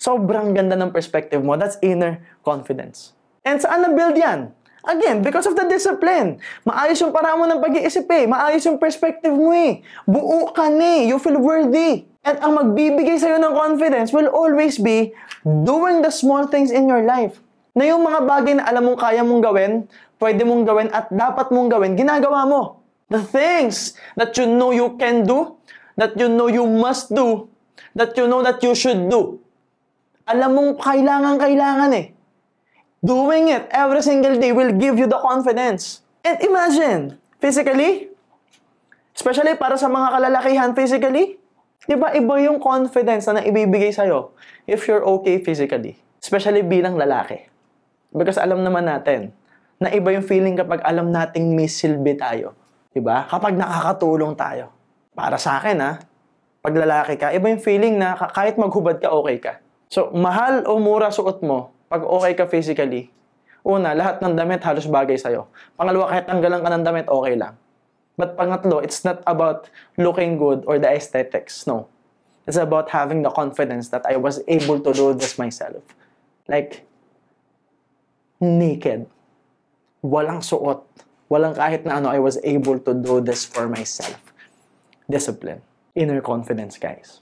Sobrang 0.00 0.56
ganda 0.56 0.78
ng 0.78 0.94
perspective 0.94 1.42
mo. 1.44 1.58
That's 1.58 1.76
inner 1.84 2.24
confidence. 2.40 3.12
And 3.44 3.60
saan 3.60 3.84
na-build 3.84 4.16
yan? 4.16 4.56
Again, 4.80 5.20
because 5.20 5.44
of 5.44 5.52
the 5.52 5.68
discipline. 5.68 6.40
Maayos 6.64 6.96
yung 7.04 7.12
paraan 7.12 7.36
mo 7.36 7.44
ng 7.44 7.60
pag-iisip 7.60 8.08
eh. 8.08 8.24
Maayos 8.24 8.64
yung 8.64 8.80
perspective 8.80 9.32
mo 9.32 9.52
eh. 9.52 9.84
Buo 10.08 10.48
ka 10.56 10.72
na 10.72 11.04
eh. 11.04 11.12
You 11.12 11.20
feel 11.20 11.36
worthy. 11.36 12.08
At 12.24 12.40
ang 12.40 12.56
magbibigay 12.56 13.20
sa'yo 13.20 13.36
ng 13.40 13.52
confidence 13.52 14.12
will 14.12 14.28
always 14.32 14.80
be 14.80 15.12
doing 15.44 16.00
the 16.00 16.12
small 16.12 16.48
things 16.48 16.72
in 16.72 16.88
your 16.88 17.04
life. 17.04 17.40
Na 17.76 17.92
yung 17.92 18.04
mga 18.04 18.20
bagay 18.24 18.52
na 18.56 18.64
alam 18.64 18.88
mong 18.88 19.00
kaya 19.00 19.20
mong 19.20 19.44
gawin, 19.44 19.72
pwede 20.16 20.44
mong 20.44 20.64
gawin 20.64 20.88
at 20.92 21.08
dapat 21.12 21.52
mong 21.52 21.68
gawin, 21.68 21.96
ginagawa 21.96 22.48
mo. 22.48 22.80
The 23.12 23.20
things 23.24 23.96
that 24.16 24.36
you 24.36 24.48
know 24.48 24.72
you 24.72 24.96
can 24.96 25.28
do, 25.28 25.60
that 26.00 26.16
you 26.16 26.28
know 26.28 26.48
you 26.48 26.64
must 26.64 27.12
do, 27.12 27.48
that 27.96 28.16
you 28.16 28.28
know 28.28 28.40
that 28.44 28.60
you 28.64 28.72
should 28.72 29.08
do. 29.12 29.40
Alam 30.28 30.50
mong 30.56 30.70
kailangan-kailangan 30.80 31.90
eh 31.96 32.19
doing 33.00 33.48
it 33.48 33.68
every 33.72 34.04
single 34.04 34.36
day 34.36 34.52
will 34.52 34.72
give 34.76 35.00
you 35.00 35.08
the 35.08 35.18
confidence. 35.20 36.04
And 36.20 36.36
imagine, 36.44 37.16
physically, 37.40 38.12
especially 39.16 39.56
para 39.56 39.80
sa 39.80 39.88
mga 39.88 40.20
kalalakihan 40.20 40.70
physically, 40.76 41.40
di 41.88 41.96
ba 41.96 42.12
iba 42.12 42.34
yung 42.44 42.60
confidence 42.60 43.24
na 43.28 43.40
naibibigay 43.40 43.90
sa'yo 43.90 44.36
if 44.68 44.84
you're 44.84 45.04
okay 45.20 45.40
physically. 45.40 45.96
Especially 46.20 46.60
bilang 46.60 47.00
lalaki. 47.00 47.48
Because 48.12 48.36
alam 48.36 48.60
naman 48.60 48.84
natin 48.84 49.32
na 49.80 49.88
iba 49.88 50.12
yung 50.12 50.26
feeling 50.28 50.60
kapag 50.60 50.84
alam 50.84 51.08
nating 51.08 51.56
may 51.56 51.64
silbi 51.64 52.12
tayo. 52.20 52.52
Di 52.92 53.00
ba? 53.00 53.24
Kapag 53.24 53.56
nakakatulong 53.56 54.36
tayo. 54.36 54.68
Para 55.16 55.40
sa 55.40 55.56
akin 55.56 55.78
ha, 55.80 55.92
pag 56.60 56.74
lalaki 56.76 57.16
ka, 57.16 57.32
iba 57.32 57.48
yung 57.48 57.64
feeling 57.64 57.96
na 57.96 58.12
kahit 58.12 58.60
maghubad 58.60 59.00
ka, 59.00 59.08
okay 59.08 59.40
ka. 59.40 59.52
So, 59.88 60.12
mahal 60.12 60.68
o 60.68 60.76
mura 60.76 61.08
suot 61.08 61.40
mo, 61.40 61.72
pag 61.90 62.06
okay 62.06 62.32
ka 62.38 62.46
physically, 62.46 63.10
una, 63.66 63.92
lahat 63.98 64.22
ng 64.22 64.38
damit 64.38 64.62
halos 64.62 64.86
bagay 64.86 65.18
sa'yo. 65.18 65.50
Pangalawa, 65.74 66.14
kahit 66.14 66.24
tanggalan 66.30 66.62
ka 66.62 66.70
ng 66.70 66.84
damit, 66.86 67.06
okay 67.10 67.34
lang. 67.34 67.58
But 68.20 68.36
pangatlo, 68.36 68.84
it's 68.84 69.02
not 69.02 69.24
about 69.26 69.72
looking 69.96 70.36
good 70.36 70.62
or 70.68 70.78
the 70.78 70.92
aesthetics. 70.92 71.66
No. 71.66 71.88
It's 72.46 72.60
about 72.60 72.90
having 72.90 73.22
the 73.22 73.30
confidence 73.30 73.88
that 73.90 74.04
I 74.04 74.16
was 74.16 74.44
able 74.46 74.78
to 74.80 74.92
do 74.92 75.14
this 75.14 75.38
myself. 75.40 75.80
Like, 76.46 76.84
naked. 78.40 79.08
Walang 80.04 80.44
suot. 80.44 80.84
Walang 81.32 81.56
kahit 81.56 81.88
na 81.88 81.96
ano, 81.96 82.12
I 82.12 82.18
was 82.18 82.36
able 82.44 82.78
to 82.80 82.92
do 82.92 83.20
this 83.24 83.48
for 83.48 83.68
myself. 83.68 84.20
Discipline. 85.08 85.62
Inner 85.94 86.20
confidence, 86.20 86.76
guys. 86.76 87.20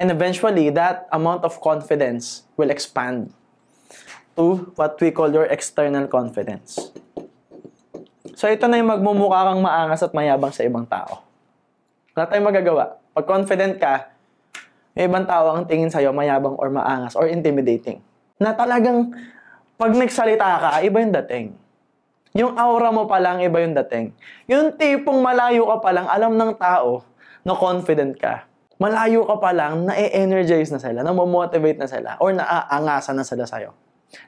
And 0.00 0.10
eventually, 0.10 0.70
that 0.72 1.04
amount 1.12 1.44
of 1.44 1.60
confidence 1.60 2.48
will 2.56 2.70
expand 2.70 3.36
to 4.34 4.72
what 4.74 4.96
we 4.98 5.12
call 5.12 5.28
your 5.30 5.46
external 5.48 6.06
confidence. 6.08 6.90
So 8.34 8.48
ito 8.48 8.64
na 8.66 8.80
yung 8.80 8.88
magmumukha 8.88 9.52
kang 9.52 9.60
maangas 9.60 10.00
at 10.00 10.16
mayabang 10.16 10.52
sa 10.52 10.64
ibang 10.64 10.88
tao. 10.88 11.20
Wala 12.16 12.24
tayong 12.24 12.48
magagawa. 12.48 12.96
Pag 13.12 13.26
confident 13.28 13.76
ka, 13.76 14.10
may 14.96 15.06
ibang 15.06 15.28
tao 15.28 15.54
ang 15.54 15.68
tingin 15.68 15.92
sa'yo 15.92 16.10
mayabang 16.10 16.56
or 16.58 16.72
maangas 16.72 17.14
or 17.14 17.30
intimidating. 17.30 18.00
Na 18.40 18.56
talagang 18.56 19.12
pag 19.80 19.92
nagsalita 19.96 20.44
ka, 20.60 20.70
iba 20.84 20.96
yung 21.00 21.14
dating. 21.24 21.46
Yung 22.36 22.52
aura 22.58 22.92
mo 22.92 23.08
pa 23.08 23.16
lang, 23.16 23.40
iba 23.42 23.58
yung 23.64 23.72
dating. 23.72 24.12
Yung 24.44 24.76
tipong 24.76 25.18
malayo 25.24 25.66
ka 25.66 25.76
pa 25.80 25.90
lang, 25.90 26.06
alam 26.06 26.36
ng 26.36 26.52
tao 26.58 27.02
na 27.42 27.56
confident 27.56 28.14
ka. 28.18 28.49
Malayo 28.80 29.28
ka 29.28 29.36
pa 29.36 29.52
lang, 29.52 29.84
na-energize 29.84 30.72
na 30.72 30.80
sila, 30.80 31.04
na-motivate 31.04 31.76
na 31.76 31.84
sila, 31.84 32.16
or 32.16 32.32
naaangasan 32.32 33.20
na 33.20 33.24
sila 33.28 33.44
sa'yo. 33.44 33.76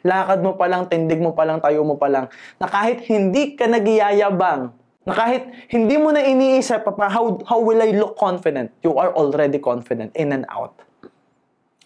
Lakad 0.05 0.45
mo 0.45 0.55
pa 0.55 0.69
lang, 0.69 0.93
tindig 0.93 1.19
mo 1.19 1.33
pa 1.33 1.49
lang, 1.49 1.59
tayo 1.59 1.81
mo 1.83 1.97
pa 1.97 2.12
lang, 2.12 2.29
na 2.61 2.69
kahit 2.69 3.01
hindi 3.09 3.57
ka 3.57 3.65
nagiyayabang, 3.65 4.77
Na 5.03 5.19
kahit 5.19 5.51
hindi 5.67 5.99
mo 5.99 6.15
na 6.15 6.23
iniisip 6.23 6.87
pa 6.87 7.11
how, 7.11 7.35
how 7.43 7.59
will 7.59 7.83
I 7.83 7.91
look 7.91 8.15
confident, 8.15 8.71
you 8.87 8.95
are 8.95 9.11
already 9.11 9.59
confident 9.59 10.15
in 10.15 10.31
and 10.31 10.47
out. 10.47 10.79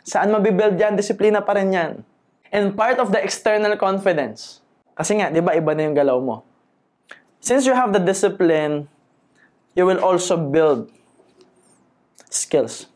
Saan 0.04 0.28
mabibuild 0.36 0.76
yan? 0.76 1.00
Disiplina 1.00 1.40
pa 1.40 1.56
rin 1.56 1.72
yan. 1.72 2.04
And 2.52 2.76
part 2.76 3.00
of 3.00 3.10
the 3.10 3.20
external 3.20 3.72
confidence, 3.80 4.60
kasi 4.92 5.16
nga, 5.16 5.32
di 5.32 5.40
ba, 5.40 5.56
iba 5.56 5.72
na 5.72 5.88
yung 5.88 5.96
galaw 5.96 6.20
mo. 6.20 6.44
Since 7.40 7.64
you 7.64 7.72
have 7.72 7.96
the 7.96 8.04
discipline, 8.04 8.84
you 9.72 9.88
will 9.88 10.00
also 10.04 10.36
build 10.36 10.92
skills. 12.30 12.86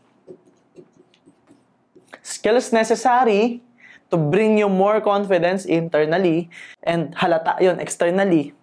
Skills 2.23 2.73
necessary 2.73 3.63
to 4.11 4.17
bring 4.17 4.59
you 4.59 4.69
more 4.69 5.01
confidence 5.01 5.65
internally 5.65 6.51
and 6.83 7.15
halata 7.17 7.61
yon 7.61 7.79
externally. 7.81 8.55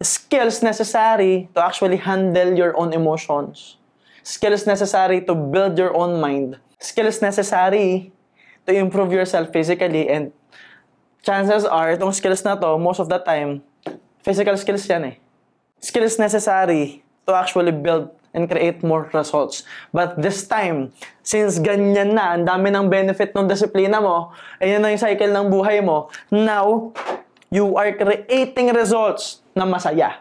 Skills 0.00 0.62
necessary 0.62 1.48
to 1.54 1.64
actually 1.64 1.96
handle 1.96 2.52
your 2.56 2.76
own 2.76 2.92
emotions. 2.92 3.76
Skills 4.22 4.66
necessary 4.66 5.24
to 5.24 5.34
build 5.34 5.78
your 5.78 5.96
own 5.96 6.20
mind. 6.20 6.58
Skills 6.80 7.22
necessary 7.22 8.12
to 8.66 8.72
improve 8.74 9.12
yourself 9.12 9.52
physically 9.52 10.08
and 10.08 10.32
chances 11.24 11.64
are, 11.64 11.96
itong 11.96 12.14
skills 12.14 12.44
na 12.44 12.54
to, 12.54 12.78
most 12.78 13.00
of 13.00 13.08
the 13.08 13.18
time, 13.18 13.62
physical 14.22 14.54
skills 14.54 14.86
yan 14.86 15.10
eh. 15.10 15.16
Skills 15.80 16.18
necessary 16.18 17.02
to 17.26 17.32
actually 17.34 17.72
build 17.72 18.10
and 18.36 18.44
create 18.44 18.84
more 18.84 19.08
results. 19.16 19.64
But 19.96 20.20
this 20.20 20.44
time, 20.44 20.92
since 21.24 21.56
ganyan 21.56 22.12
na, 22.12 22.36
ang 22.36 22.44
dami 22.44 22.68
ng 22.68 22.92
benefit 22.92 23.32
ng 23.32 23.48
disiplina 23.48 23.98
mo, 23.98 24.36
ayan 24.60 24.84
na 24.84 24.92
yung 24.92 25.00
cycle 25.00 25.32
ng 25.32 25.48
buhay 25.48 25.80
mo, 25.80 26.12
now, 26.28 26.92
you 27.48 27.72
are 27.80 27.96
creating 27.96 28.76
results 28.76 29.40
na 29.56 29.64
masaya. 29.64 30.20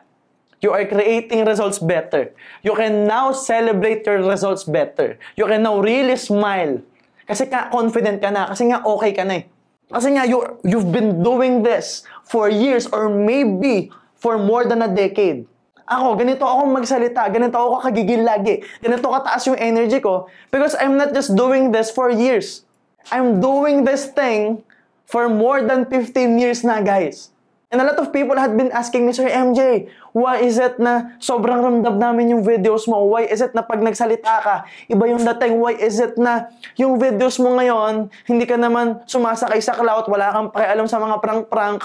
You 0.63 0.71
are 0.71 0.87
creating 0.87 1.43
results 1.43 1.77
better. 1.77 2.31
You 2.63 2.73
can 2.73 3.03
now 3.05 3.35
celebrate 3.35 4.07
your 4.07 4.23
results 4.23 4.63
better. 4.63 5.19
You 5.35 5.45
can 5.45 5.61
now 5.61 5.77
really 5.83 6.15
smile. 6.15 6.79
Kasi 7.27 7.51
ka 7.51 7.69
confident 7.69 8.23
ka 8.23 8.31
na. 8.31 8.49
Kasi 8.49 8.71
nga 8.71 8.81
okay 8.81 9.11
ka 9.11 9.27
na 9.27 9.43
eh. 9.43 9.45
Kasi 9.91 10.15
nga 10.17 10.25
you, 10.25 10.41
you've 10.65 10.89
been 10.89 11.21
doing 11.21 11.61
this 11.61 12.07
for 12.25 12.49
years 12.49 12.89
or 12.89 13.11
maybe 13.11 13.93
for 14.17 14.41
more 14.41 14.65
than 14.65 14.81
a 14.81 14.89
decade. 14.89 15.45
Ako, 15.85 16.17
ganito 16.17 16.41
ako 16.41 16.65
magsalita, 16.65 17.29
ganito 17.29 17.53
ako 17.61 17.85
kagigil 17.85 18.25
lagi, 18.25 18.65
ganito 18.81 19.05
kataas 19.05 19.45
yung 19.45 19.59
energy 19.61 20.01
ko 20.01 20.25
because 20.49 20.73
I'm 20.81 20.97
not 20.97 21.13
just 21.13 21.37
doing 21.37 21.69
this 21.69 21.93
for 21.93 22.09
years. 22.09 22.65
I'm 23.13 23.37
doing 23.37 23.85
this 23.85 24.09
thing 24.09 24.65
for 25.05 25.29
more 25.29 25.61
than 25.61 25.85
15 25.85 26.41
years 26.41 26.65
na, 26.65 26.81
guys. 26.81 27.29
And 27.69 27.81
a 27.81 27.85
lot 27.85 27.97
of 28.01 28.09
people 28.13 28.37
had 28.37 28.57
been 28.57 28.73
asking 28.73 29.05
me, 29.05 29.11
Sir 29.13 29.29
MJ, 29.29 29.89
why 30.13 30.41
is 30.41 30.57
it 30.57 30.77
na 30.81 31.17
sobrang 31.21 31.61
ramdam 31.61 31.97
namin 31.97 32.33
yung 32.33 32.41
videos 32.45 32.89
mo? 32.89 33.05
Why 33.09 33.29
is 33.29 33.41
it 33.41 33.53
na 33.53 33.61
pag 33.61 33.81
nagsalita 33.81 34.33
ka, 34.41 34.55
iba 34.89 35.03
yung 35.05 35.21
dating? 35.21 35.59
Why 35.59 35.77
is 35.77 36.01
it 36.01 36.17
na 36.17 36.49
yung 36.77 36.97
videos 36.97 37.37
mo 37.37 37.57
ngayon, 37.57 38.09
hindi 38.25 38.45
ka 38.49 38.57
naman 38.57 39.05
sumasakay 39.05 39.61
sa 39.61 39.77
cloud, 39.77 40.09
wala 40.09 40.33
kang 40.33 40.49
pakialam 40.49 40.87
sa 40.89 40.97
mga 40.97 41.21
prank-prank? 41.21 41.81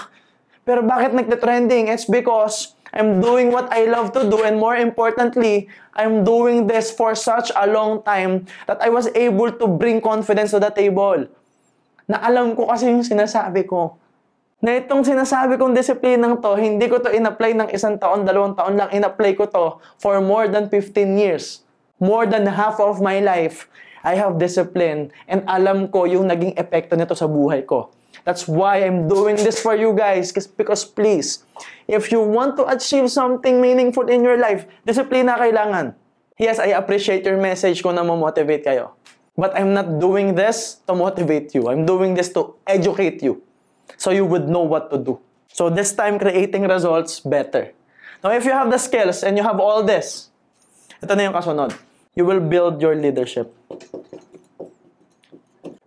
Pero 0.65 0.85
bakit 0.85 1.17
nagte-trending? 1.17 1.89
It's 1.89 2.05
because 2.05 2.77
I'm 2.91 3.23
doing 3.23 3.51
what 3.51 3.71
I 3.71 3.87
love 3.87 4.11
to 4.19 4.27
do 4.27 4.43
and 4.43 4.59
more 4.59 4.75
importantly, 4.75 5.71
I'm 5.95 6.27
doing 6.27 6.67
this 6.67 6.91
for 6.91 7.15
such 7.15 7.51
a 7.55 7.67
long 7.67 8.03
time 8.03 8.47
that 8.67 8.83
I 8.83 8.91
was 8.91 9.07
able 9.15 9.51
to 9.51 9.65
bring 9.67 10.03
confidence 10.03 10.51
to 10.51 10.59
the 10.59 10.71
table. 10.71 11.27
Na 12.07 12.19
alam 12.19 12.51
ko 12.55 12.67
kasi 12.67 12.91
yung 12.91 13.07
sinasabi 13.07 13.63
ko. 13.63 13.95
Na 14.61 14.77
itong 14.77 15.07
sinasabi 15.07 15.55
kong 15.57 15.73
disiplinang 15.73 16.43
to, 16.43 16.53
hindi 16.59 16.85
ko 16.85 17.01
to 17.01 17.09
in-apply 17.09 17.57
ng 17.57 17.69
isang 17.73 17.97
taon, 17.97 18.27
dalawang 18.27 18.53
taon 18.53 18.77
lang. 18.77 18.91
In-apply 18.93 19.39
ko 19.39 19.47
to 19.47 19.81
for 19.97 20.19
more 20.19 20.51
than 20.51 20.67
15 20.69 21.17
years. 21.17 21.63
More 21.97 22.27
than 22.27 22.45
half 22.45 22.77
of 22.77 22.99
my 22.99 23.23
life, 23.23 23.71
I 24.01 24.17
have 24.17 24.41
discipline 24.41 25.13
and 25.29 25.45
alam 25.45 25.87
ko 25.93 26.09
yung 26.09 26.25
naging 26.25 26.57
epekto 26.57 26.97
nito 26.97 27.13
sa 27.13 27.29
buhay 27.29 27.61
ko. 27.65 27.93
That's 28.23 28.47
why 28.47 28.85
I'm 28.85 29.09
doing 29.09 29.35
this 29.35 29.61
for 29.61 29.73
you 29.73 29.93
guys. 29.93 30.31
Because 30.31 30.85
please, 30.85 31.43
if 31.87 32.11
you 32.11 32.21
want 32.21 32.57
to 32.57 32.67
achieve 32.69 33.09
something 33.09 33.61
meaningful 33.61 34.07
in 34.09 34.23
your 34.23 34.37
life, 34.37 34.69
disiplina 34.85 35.37
kailangan. 35.37 35.97
Yes, 36.37 36.57
I 36.57 36.73
appreciate 36.77 37.25
your 37.25 37.37
message 37.37 37.81
kung 37.81 37.97
na 37.97 38.05
motivate 38.05 38.65
kayo. 38.65 38.97
But 39.37 39.57
I'm 39.57 39.73
not 39.73 40.01
doing 40.01 40.35
this 40.35 40.81
to 40.85 40.93
motivate 40.93 41.53
you. 41.55 41.69
I'm 41.69 41.85
doing 41.85 42.13
this 42.13 42.29
to 42.33 42.57
educate 42.67 43.23
you. 43.23 43.41
So 43.97 44.11
you 44.11 44.25
would 44.25 44.49
know 44.49 44.65
what 44.65 44.89
to 44.91 44.97
do. 44.97 45.21
So 45.51 45.69
this 45.69 45.93
time, 45.93 46.17
creating 46.17 46.65
results 46.67 47.19
better. 47.19 47.73
Now, 48.23 48.31
if 48.31 48.45
you 48.45 48.53
have 48.53 48.69
the 48.69 48.77
skills 48.77 49.23
and 49.23 49.37
you 49.37 49.43
have 49.43 49.59
all 49.59 49.83
this, 49.83 50.29
ito 51.01 51.13
na 51.17 51.25
yung 51.25 51.33
kasunod. 51.33 51.73
You 52.13 52.25
will 52.27 52.41
build 52.43 52.77
your 52.81 52.93
leadership. 52.93 53.49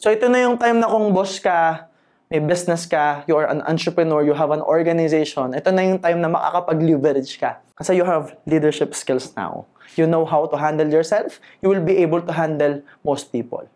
So 0.02 0.12
ito 0.12 0.28
na 0.28 0.44
yung 0.44 0.58
time 0.60 0.82
na 0.82 0.90
kung 0.90 1.14
boss 1.16 1.40
ka, 1.40 1.88
may 2.30 2.40
business 2.40 2.86
ka, 2.86 3.24
you 3.28 3.36
are 3.36 3.46
an 3.46 3.60
entrepreneur, 3.68 4.24
you 4.24 4.32
have 4.32 4.50
an 4.50 4.64
organization, 4.64 5.52
ito 5.52 5.68
na 5.70 5.82
yung 5.84 6.00
time 6.00 6.20
na 6.20 6.28
makakapag-leverage 6.28 7.36
ka. 7.36 7.60
Kasi 7.76 7.96
you 7.98 8.04
have 8.04 8.36
leadership 8.48 8.94
skills 8.94 9.32
now. 9.36 9.66
You 9.94 10.08
know 10.08 10.24
how 10.24 10.46
to 10.48 10.56
handle 10.56 10.88
yourself. 10.88 11.38
You 11.60 11.68
will 11.68 11.84
be 11.84 12.00
able 12.00 12.22
to 12.24 12.32
handle 12.32 12.82
most 13.04 13.30
people. 13.30 13.68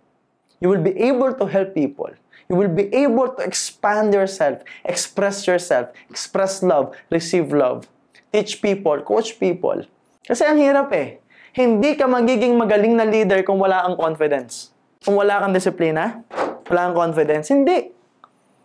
You 0.58 0.72
will 0.72 0.82
be 0.82 0.96
able 0.98 1.34
to 1.36 1.44
help 1.46 1.74
people. 1.74 2.10
You 2.48 2.56
will 2.56 2.72
be 2.72 2.88
able 2.96 3.28
to 3.36 3.44
expand 3.44 4.16
yourself, 4.16 4.64
express 4.82 5.44
yourself, 5.44 5.92
express 6.08 6.64
love, 6.64 6.96
receive 7.12 7.52
love, 7.52 7.84
teach 8.32 8.64
people, 8.64 8.96
coach 9.04 9.36
people. 9.36 9.84
Kasi 10.24 10.48
ang 10.48 10.56
hirap 10.56 10.88
eh. 10.96 11.20
Hindi 11.52 11.94
ka 11.94 12.08
magiging 12.08 12.56
magaling 12.56 12.96
na 12.96 13.04
leader 13.04 13.44
kung 13.44 13.60
wala 13.60 13.84
kang 13.84 14.00
confidence. 14.00 14.72
Kung 15.04 15.20
wala 15.20 15.44
kang 15.44 15.52
disiplina, 15.52 16.24
wala 16.66 16.80
kang 16.88 16.96
confidence. 16.96 17.52
Hindi. 17.52 17.97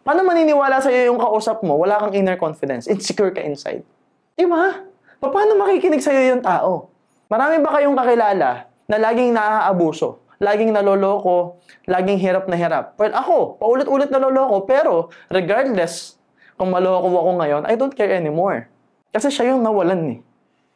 Paano 0.03 0.19
maniniwala 0.27 0.83
sa'yo 0.83 1.15
yung 1.15 1.19
kausap 1.19 1.63
mo? 1.63 1.79
Wala 1.79 1.95
kang 1.95 2.11
inner 2.11 2.35
confidence. 2.35 2.91
Insecure 2.91 3.31
ka 3.31 3.39
inside. 3.39 3.87
Di 4.35 4.43
ba? 4.43 4.83
Paano 5.23 5.55
makikinig 5.55 6.03
sa'yo 6.03 6.35
yung 6.35 6.43
tao? 6.43 6.91
Marami 7.31 7.63
ba 7.63 7.79
kayong 7.79 7.95
kakilala 7.95 8.67
na 8.67 8.97
laging 8.99 9.31
naaabuso? 9.31 10.19
Laging 10.43 10.75
naloloko? 10.75 11.63
Laging 11.87 12.19
hirap 12.19 12.51
na 12.51 12.59
hirap? 12.59 12.99
Well, 12.99 13.15
ako, 13.15 13.55
paulit-ulit 13.63 14.11
naloloko. 14.11 14.67
Pero, 14.67 15.07
regardless 15.31 16.19
kung 16.59 16.75
maloko 16.75 17.07
ako 17.07 17.31
ngayon, 17.39 17.63
I 17.63 17.79
don't 17.79 17.95
care 17.95 18.11
anymore. 18.11 18.67
Kasi 19.15 19.31
siya 19.31 19.55
yung 19.55 19.63
nawalan 19.63 20.19
eh. 20.19 20.19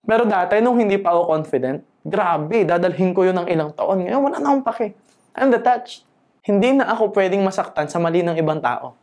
Pero 0.07 0.23
dati, 0.23 0.63
nung 0.63 0.79
hindi 0.79 0.95
pa 0.95 1.11
ako 1.11 1.35
confident, 1.35 1.83
grabe, 1.99 2.63
dadalhin 2.63 3.11
ko 3.11 3.27
yun 3.27 3.43
ng 3.43 3.47
ilang 3.51 3.75
taon. 3.75 4.07
Ngayon, 4.07 4.21
wala 4.23 4.39
na 4.39 4.55
akong 4.55 4.65
pake. 4.71 4.87
I'm 5.35 5.51
detached. 5.51 6.07
Hindi 6.47 6.79
na 6.79 6.87
ako 6.95 7.11
pwedeng 7.11 7.43
masaktan 7.43 7.91
sa 7.91 7.99
mali 7.99 8.23
ng 8.23 8.39
ibang 8.39 8.63
tao. 8.63 8.95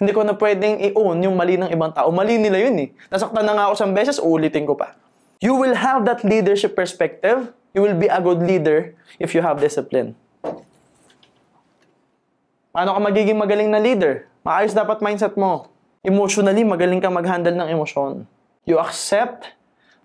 Hindi 0.00 0.16
ko 0.16 0.24
na 0.24 0.32
pwedeng 0.32 0.80
i-own 0.80 1.20
yung 1.20 1.36
mali 1.36 1.60
ng 1.60 1.68
ibang 1.68 1.92
tao. 1.92 2.08
Mali 2.08 2.40
nila 2.40 2.56
yun 2.56 2.72
eh. 2.80 2.88
Nasaktan 3.12 3.44
na 3.44 3.52
nga 3.52 3.68
ako 3.68 3.72
isang 3.76 3.92
beses, 3.92 4.16
uulitin 4.16 4.64
ko 4.64 4.72
pa. 4.72 4.96
You 5.44 5.52
will 5.52 5.76
have 5.76 6.08
that 6.08 6.24
leadership 6.24 6.72
perspective. 6.72 7.52
You 7.76 7.84
will 7.84 8.00
be 8.00 8.08
a 8.08 8.16
good 8.16 8.40
leader 8.40 8.96
if 9.20 9.36
you 9.36 9.44
have 9.44 9.60
discipline. 9.60 10.16
Paano 12.72 12.96
ka 12.96 13.00
magiging 13.12 13.36
magaling 13.36 13.68
na 13.68 13.76
leader? 13.76 14.24
Maayos 14.40 14.72
dapat 14.72 15.04
mindset 15.04 15.36
mo. 15.36 15.68
Emotionally, 16.00 16.64
magaling 16.64 17.04
ka 17.04 17.12
mag-handle 17.12 17.52
ng 17.52 17.68
emosyon. 17.68 18.24
You 18.64 18.80
accept 18.80 19.52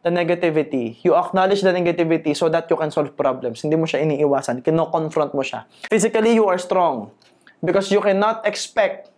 the 0.03 0.12
negativity. 0.12 0.99
You 1.08 1.15
acknowledge 1.15 1.63
the 1.63 1.71
negativity 1.71 2.36
so 2.36 2.51
that 2.51 2.67
you 2.67 2.75
can 2.75 2.91
solve 2.91 3.15
problems. 3.15 3.63
Hindi 3.63 3.79
mo 3.79 3.88
siya 3.88 4.03
iniiwasan. 4.03 4.60
Kino-confront 4.60 5.31
mo 5.31 5.39
siya. 5.39 5.63
Physically, 5.88 6.36
you 6.36 6.51
are 6.51 6.60
strong. 6.60 7.15
Because 7.63 7.88
you 7.95 8.03
cannot 8.03 8.43
expect 8.43 9.14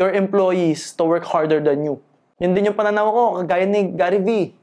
your 0.00 0.16
employees 0.16 0.96
to 0.96 1.04
work 1.04 1.28
harder 1.28 1.60
than 1.60 1.84
you. 1.84 2.00
Yun 2.40 2.56
din 2.56 2.72
yung 2.72 2.78
pananaw 2.78 3.12
ko, 3.12 3.24
kagaya 3.44 3.68
ni 3.68 3.92
Gary 3.92 4.24
V. 4.24 4.56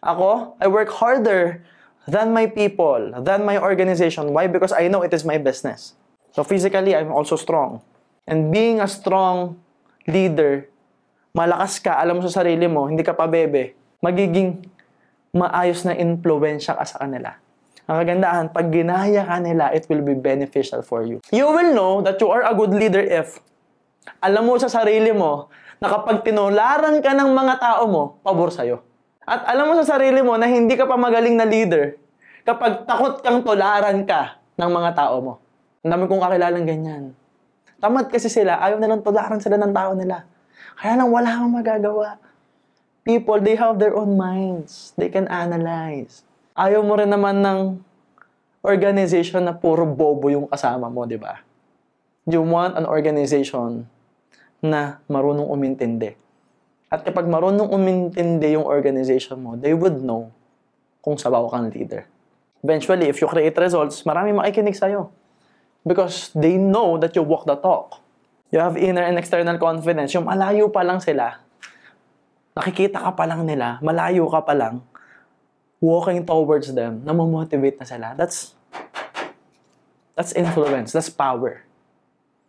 Ako, 0.00 0.56
I 0.56 0.66
work 0.72 0.88
harder 0.88 1.60
than 2.08 2.32
my 2.32 2.48
people, 2.48 3.12
than 3.20 3.44
my 3.44 3.60
organization. 3.60 4.32
Why? 4.32 4.48
Because 4.48 4.72
I 4.72 4.88
know 4.88 5.04
it 5.04 5.12
is 5.12 5.20
my 5.28 5.36
business. 5.36 5.92
So 6.32 6.40
physically, 6.40 6.96
I'm 6.96 7.12
also 7.12 7.36
strong. 7.36 7.84
And 8.24 8.48
being 8.48 8.80
a 8.80 8.88
strong 8.88 9.60
leader, 10.08 10.64
malakas 11.36 11.76
ka, 11.84 12.00
alam 12.00 12.16
mo 12.16 12.24
sa 12.24 12.40
sarili 12.40 12.64
mo, 12.64 12.88
hindi 12.88 13.04
ka 13.04 13.12
pa 13.12 13.28
bebe, 13.28 13.76
magiging 14.00 14.64
maayos 15.36 15.84
na 15.84 15.92
impluensya 15.92 16.72
ka 16.72 16.88
sa 16.88 17.04
kanila. 17.04 17.36
Ang 17.84 18.00
kagandahan, 18.00 18.46
pag 18.48 18.68
ginaya 18.72 19.28
ka 19.28 19.36
nila, 19.44 19.72
it 19.76 19.84
will 19.92 20.00
be 20.00 20.16
beneficial 20.16 20.80
for 20.80 21.04
you. 21.04 21.20
You 21.28 21.52
will 21.52 21.76
know 21.76 22.00
that 22.00 22.16
you 22.20 22.32
are 22.32 22.44
a 22.48 22.56
good 22.56 22.72
leader 22.72 23.00
if 23.00 23.40
alam 24.18 24.42
mo 24.48 24.56
sa 24.56 24.72
sarili 24.72 25.12
mo 25.12 25.52
na 25.78 25.86
kapag 25.86 26.26
tinularan 26.26 26.98
ka 26.98 27.14
ng 27.14 27.30
mga 27.30 27.54
tao 27.60 27.84
mo, 27.86 28.02
pabor 28.24 28.50
sa'yo. 28.50 28.82
At 29.28 29.44
alam 29.44 29.70
mo 29.70 29.74
sa 29.78 29.96
sarili 29.96 30.24
mo 30.24 30.34
na 30.40 30.48
hindi 30.48 30.74
ka 30.74 30.88
pa 30.88 30.96
magaling 30.96 31.36
na 31.36 31.44
leader 31.44 32.00
kapag 32.48 32.88
takot 32.88 33.20
kang 33.20 33.44
tularan 33.44 34.08
ka 34.08 34.40
ng 34.56 34.70
mga 34.72 34.90
tao 34.96 35.16
mo. 35.20 35.32
Ang 35.84 35.90
dami 35.94 36.04
kong 36.08 36.22
kakilalang 36.24 36.66
ganyan. 36.66 37.04
Tamad 37.78 38.10
kasi 38.10 38.26
sila, 38.26 38.58
ayaw 38.58 38.80
nilang 38.80 39.04
tularan 39.04 39.38
sila 39.38 39.54
ng 39.60 39.70
tao 39.70 39.94
nila. 39.94 40.26
Kaya 40.80 40.98
lang 40.98 41.12
wala 41.12 41.30
kang 41.30 41.52
magagawa. 41.54 42.18
people, 43.08 43.40
they 43.40 43.56
have 43.56 43.80
their 43.80 43.96
own 43.96 44.20
minds. 44.20 44.92
They 45.00 45.08
can 45.08 45.24
analyze. 45.32 46.28
Ayaw 46.52 46.84
mo 46.84 47.00
rin 47.00 47.08
naman 47.08 47.40
ng 47.40 47.80
organization 48.60 49.48
na 49.48 49.56
puro 49.56 49.88
bobo 49.88 50.28
yung 50.28 50.44
kasama 50.44 50.92
mo, 50.92 51.08
di 51.08 51.16
ba? 51.16 51.40
You 52.28 52.44
want 52.44 52.76
an 52.76 52.84
organization 52.84 53.88
na 54.62 54.98
marunong 55.06 55.46
umintindi. 55.46 56.14
At 56.88 57.04
kapag 57.04 57.28
marunong 57.28 57.68
umintindi 57.68 58.56
yung 58.56 58.64
organization 58.64 59.38
mo, 59.38 59.54
they 59.54 59.76
would 59.76 60.00
know 60.00 60.32
kung 61.04 61.20
sabaw 61.20 61.46
kang 61.52 61.68
leader. 61.70 62.08
Eventually, 62.64 63.06
if 63.06 63.22
you 63.22 63.28
create 63.30 63.54
results, 63.54 64.02
marami 64.02 64.34
makikinig 64.34 64.74
sa'yo. 64.74 65.14
Because 65.86 66.34
they 66.34 66.58
know 66.58 66.98
that 66.98 67.14
you 67.14 67.22
walk 67.22 67.46
the 67.46 67.54
talk. 67.54 68.02
You 68.50 68.58
have 68.58 68.74
inner 68.74 69.04
and 69.04 69.20
external 69.20 69.60
confidence. 69.60 70.10
Yung 70.16 70.26
malayo 70.26 70.66
pa 70.72 70.82
lang 70.82 70.98
sila, 70.98 71.38
nakikita 72.58 72.98
ka 72.98 73.12
pa 73.14 73.24
lang 73.28 73.46
nila, 73.46 73.78
malayo 73.78 74.26
ka 74.26 74.42
pa 74.42 74.56
lang, 74.56 74.82
walking 75.78 76.26
towards 76.26 76.74
them, 76.74 77.06
namomotivate 77.06 77.78
na 77.78 77.86
sila. 77.86 78.06
That's, 78.18 78.58
that's 80.18 80.34
influence. 80.34 80.90
That's 80.90 81.12
power. 81.12 81.62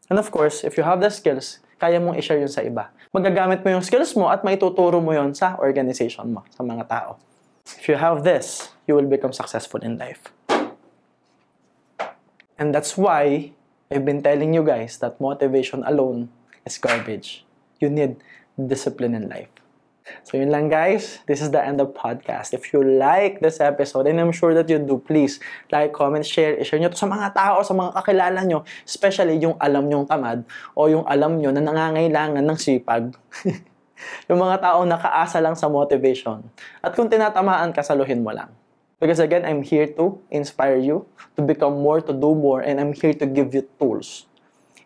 And 0.09 0.17
of 0.17 0.33
course, 0.33 0.65
if 0.65 0.73
you 0.73 0.81
have 0.81 0.97
the 0.97 1.13
skills, 1.13 1.61
kaya 1.79 1.97
mong 1.97 2.19
i-share 2.19 2.43
yun 2.43 2.51
sa 2.51 2.61
iba. 2.61 2.91
Magagamit 3.15 3.63
mo 3.63 3.71
yung 3.71 3.81
skills 3.81 4.11
mo 4.13 4.27
at 4.27 4.43
maituturo 4.43 4.99
mo 4.99 5.15
yun 5.15 5.31
sa 5.31 5.55
organization 5.57 6.35
mo, 6.35 6.43
sa 6.51 6.61
mga 6.61 6.83
tao. 6.85 7.15
If 7.65 7.87
you 7.87 7.95
have 7.95 8.27
this, 8.27 8.75
you 8.85 8.99
will 8.99 9.07
become 9.07 9.31
successful 9.31 9.79
in 9.79 9.95
life. 9.95 10.27
And 12.59 12.75
that's 12.75 12.99
why 12.99 13.55
I've 13.87 14.03
been 14.03 14.21
telling 14.21 14.53
you 14.53 14.61
guys 14.61 14.99
that 14.99 15.17
motivation 15.23 15.87
alone 15.87 16.29
is 16.67 16.77
garbage. 16.77 17.47
You 17.79 17.89
need 17.89 18.19
discipline 18.59 19.15
in 19.15 19.31
life. 19.31 19.49
So 20.23 20.37
yun 20.37 20.53
lang 20.53 20.69
guys, 20.69 21.19
this 21.25 21.41
is 21.41 21.49
the 21.49 21.61
end 21.61 21.81
of 21.81 21.91
podcast. 21.97 22.53
If 22.53 22.71
you 22.71 22.81
like 22.81 23.41
this 23.41 23.57
episode, 23.59 24.07
and 24.07 24.19
I'm 24.21 24.33
sure 24.33 24.53
that 24.53 24.69
you 24.69 24.77
do, 24.77 25.01
please 25.01 25.39
like, 25.71 25.91
comment, 25.91 26.25
share, 26.25 26.61
share 26.63 26.79
nyo 26.79 26.89
to 26.91 26.99
sa 26.99 27.09
mga 27.09 27.33
tao, 27.33 27.63
sa 27.65 27.73
mga 27.73 27.91
kakilala 27.97 28.39
nyo, 28.45 28.65
especially 28.85 29.39
yung 29.41 29.57
alam 29.57 29.89
nyong 29.89 30.05
tamad 30.05 30.45
o 30.77 30.89
yung 30.89 31.05
alam 31.05 31.39
nyo 31.39 31.49
na 31.49 31.61
nangangailangan 31.63 32.43
ng 32.43 32.57
sipag. 32.59 33.15
yung 34.29 34.39
mga 34.39 34.63
tao 34.63 34.85
nakaasa 34.87 35.43
lang 35.43 35.57
sa 35.57 35.67
motivation. 35.67 36.43
At 36.79 36.95
kung 36.95 37.11
tinatamaan 37.11 37.75
ka, 37.75 37.83
saluhin 37.83 38.23
mo 38.23 38.31
lang. 38.31 38.51
Because 38.99 39.23
again, 39.23 39.47
I'm 39.47 39.63
here 39.63 39.87
to 39.95 40.19
inspire 40.27 40.75
you 40.75 41.07
to 41.39 41.41
become 41.41 41.79
more, 41.79 42.03
to 42.03 42.11
do 42.11 42.35
more, 42.35 42.59
and 42.59 42.83
I'm 42.83 42.91
here 42.91 43.15
to 43.15 43.25
give 43.25 43.55
you 43.55 43.63
tools. 43.79 44.27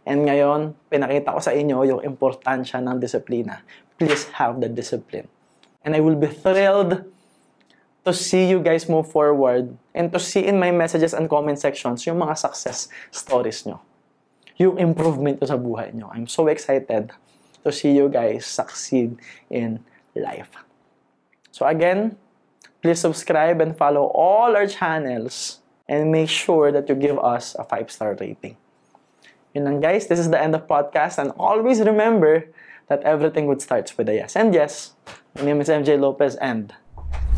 And 0.04 0.28
ngayon, 0.28 0.76
pinakita 0.92 1.34
ko 1.34 1.40
sa 1.40 1.56
inyo 1.56 1.82
yung 1.88 2.02
importansya 2.04 2.84
ng 2.84 3.00
disiplina. 3.00 3.64
Please 4.00 4.26
have 4.36 4.60
the 4.60 4.70
discipline. 4.70 5.28
And 5.84 5.96
I 5.96 6.00
will 6.00 6.16
be 6.16 6.28
thrilled 6.28 7.06
to 8.06 8.12
see 8.14 8.50
you 8.50 8.60
guys 8.60 8.90
move 8.90 9.12
forward 9.12 9.78
and 9.96 10.12
to 10.12 10.20
see 10.20 10.44
in 10.44 10.60
my 10.60 10.72
messages 10.72 11.14
and 11.14 11.30
comment 11.30 11.60
sections 11.60 12.06
yung 12.06 12.20
mga 12.20 12.38
success 12.38 12.90
stories 13.12 13.64
nyo. 13.66 13.80
Yung 14.60 14.78
improvement 14.78 15.40
nyo 15.40 15.48
sa 15.48 15.56
buhay 15.56 15.96
nyo. 15.96 16.12
I'm 16.12 16.28
so 16.28 16.48
excited 16.48 17.12
to 17.64 17.70
see 17.72 17.96
you 17.96 18.12
guys 18.12 18.46
succeed 18.46 19.16
in 19.50 19.80
life. 20.16 20.52
So 21.52 21.66
again, 21.66 22.18
please 22.82 23.00
subscribe 23.00 23.62
and 23.62 23.72
follow 23.72 24.12
all 24.12 24.56
our 24.56 24.68
channels 24.68 25.64
and 25.88 26.12
make 26.12 26.30
sure 26.30 26.72
that 26.72 26.90
you 26.90 26.96
give 26.96 27.20
us 27.20 27.56
a 27.56 27.64
5-star 27.64 28.18
rating. 28.20 28.58
Yun 29.56 29.64
lang 29.64 29.80
guys, 29.80 30.08
this 30.08 30.20
is 30.20 30.28
the 30.28 30.42
end 30.42 30.56
of 30.56 30.68
podcast 30.68 31.22
and 31.22 31.32
always 31.38 31.80
remember 31.80 32.50
that 32.88 33.02
everything 33.04 33.48
would 33.48 33.62
start 33.62 33.94
with 33.98 34.10
a 34.10 34.16
yes. 34.16 34.36
And 34.36 34.54
yes, 34.54 34.94
my 35.36 35.44
name 35.44 35.62
is 35.62 35.70
MJ 35.70 36.00
Lopez 36.00 36.36
and 36.36 36.74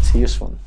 see 0.02 0.20
you 0.20 0.28
soon. 0.28 0.60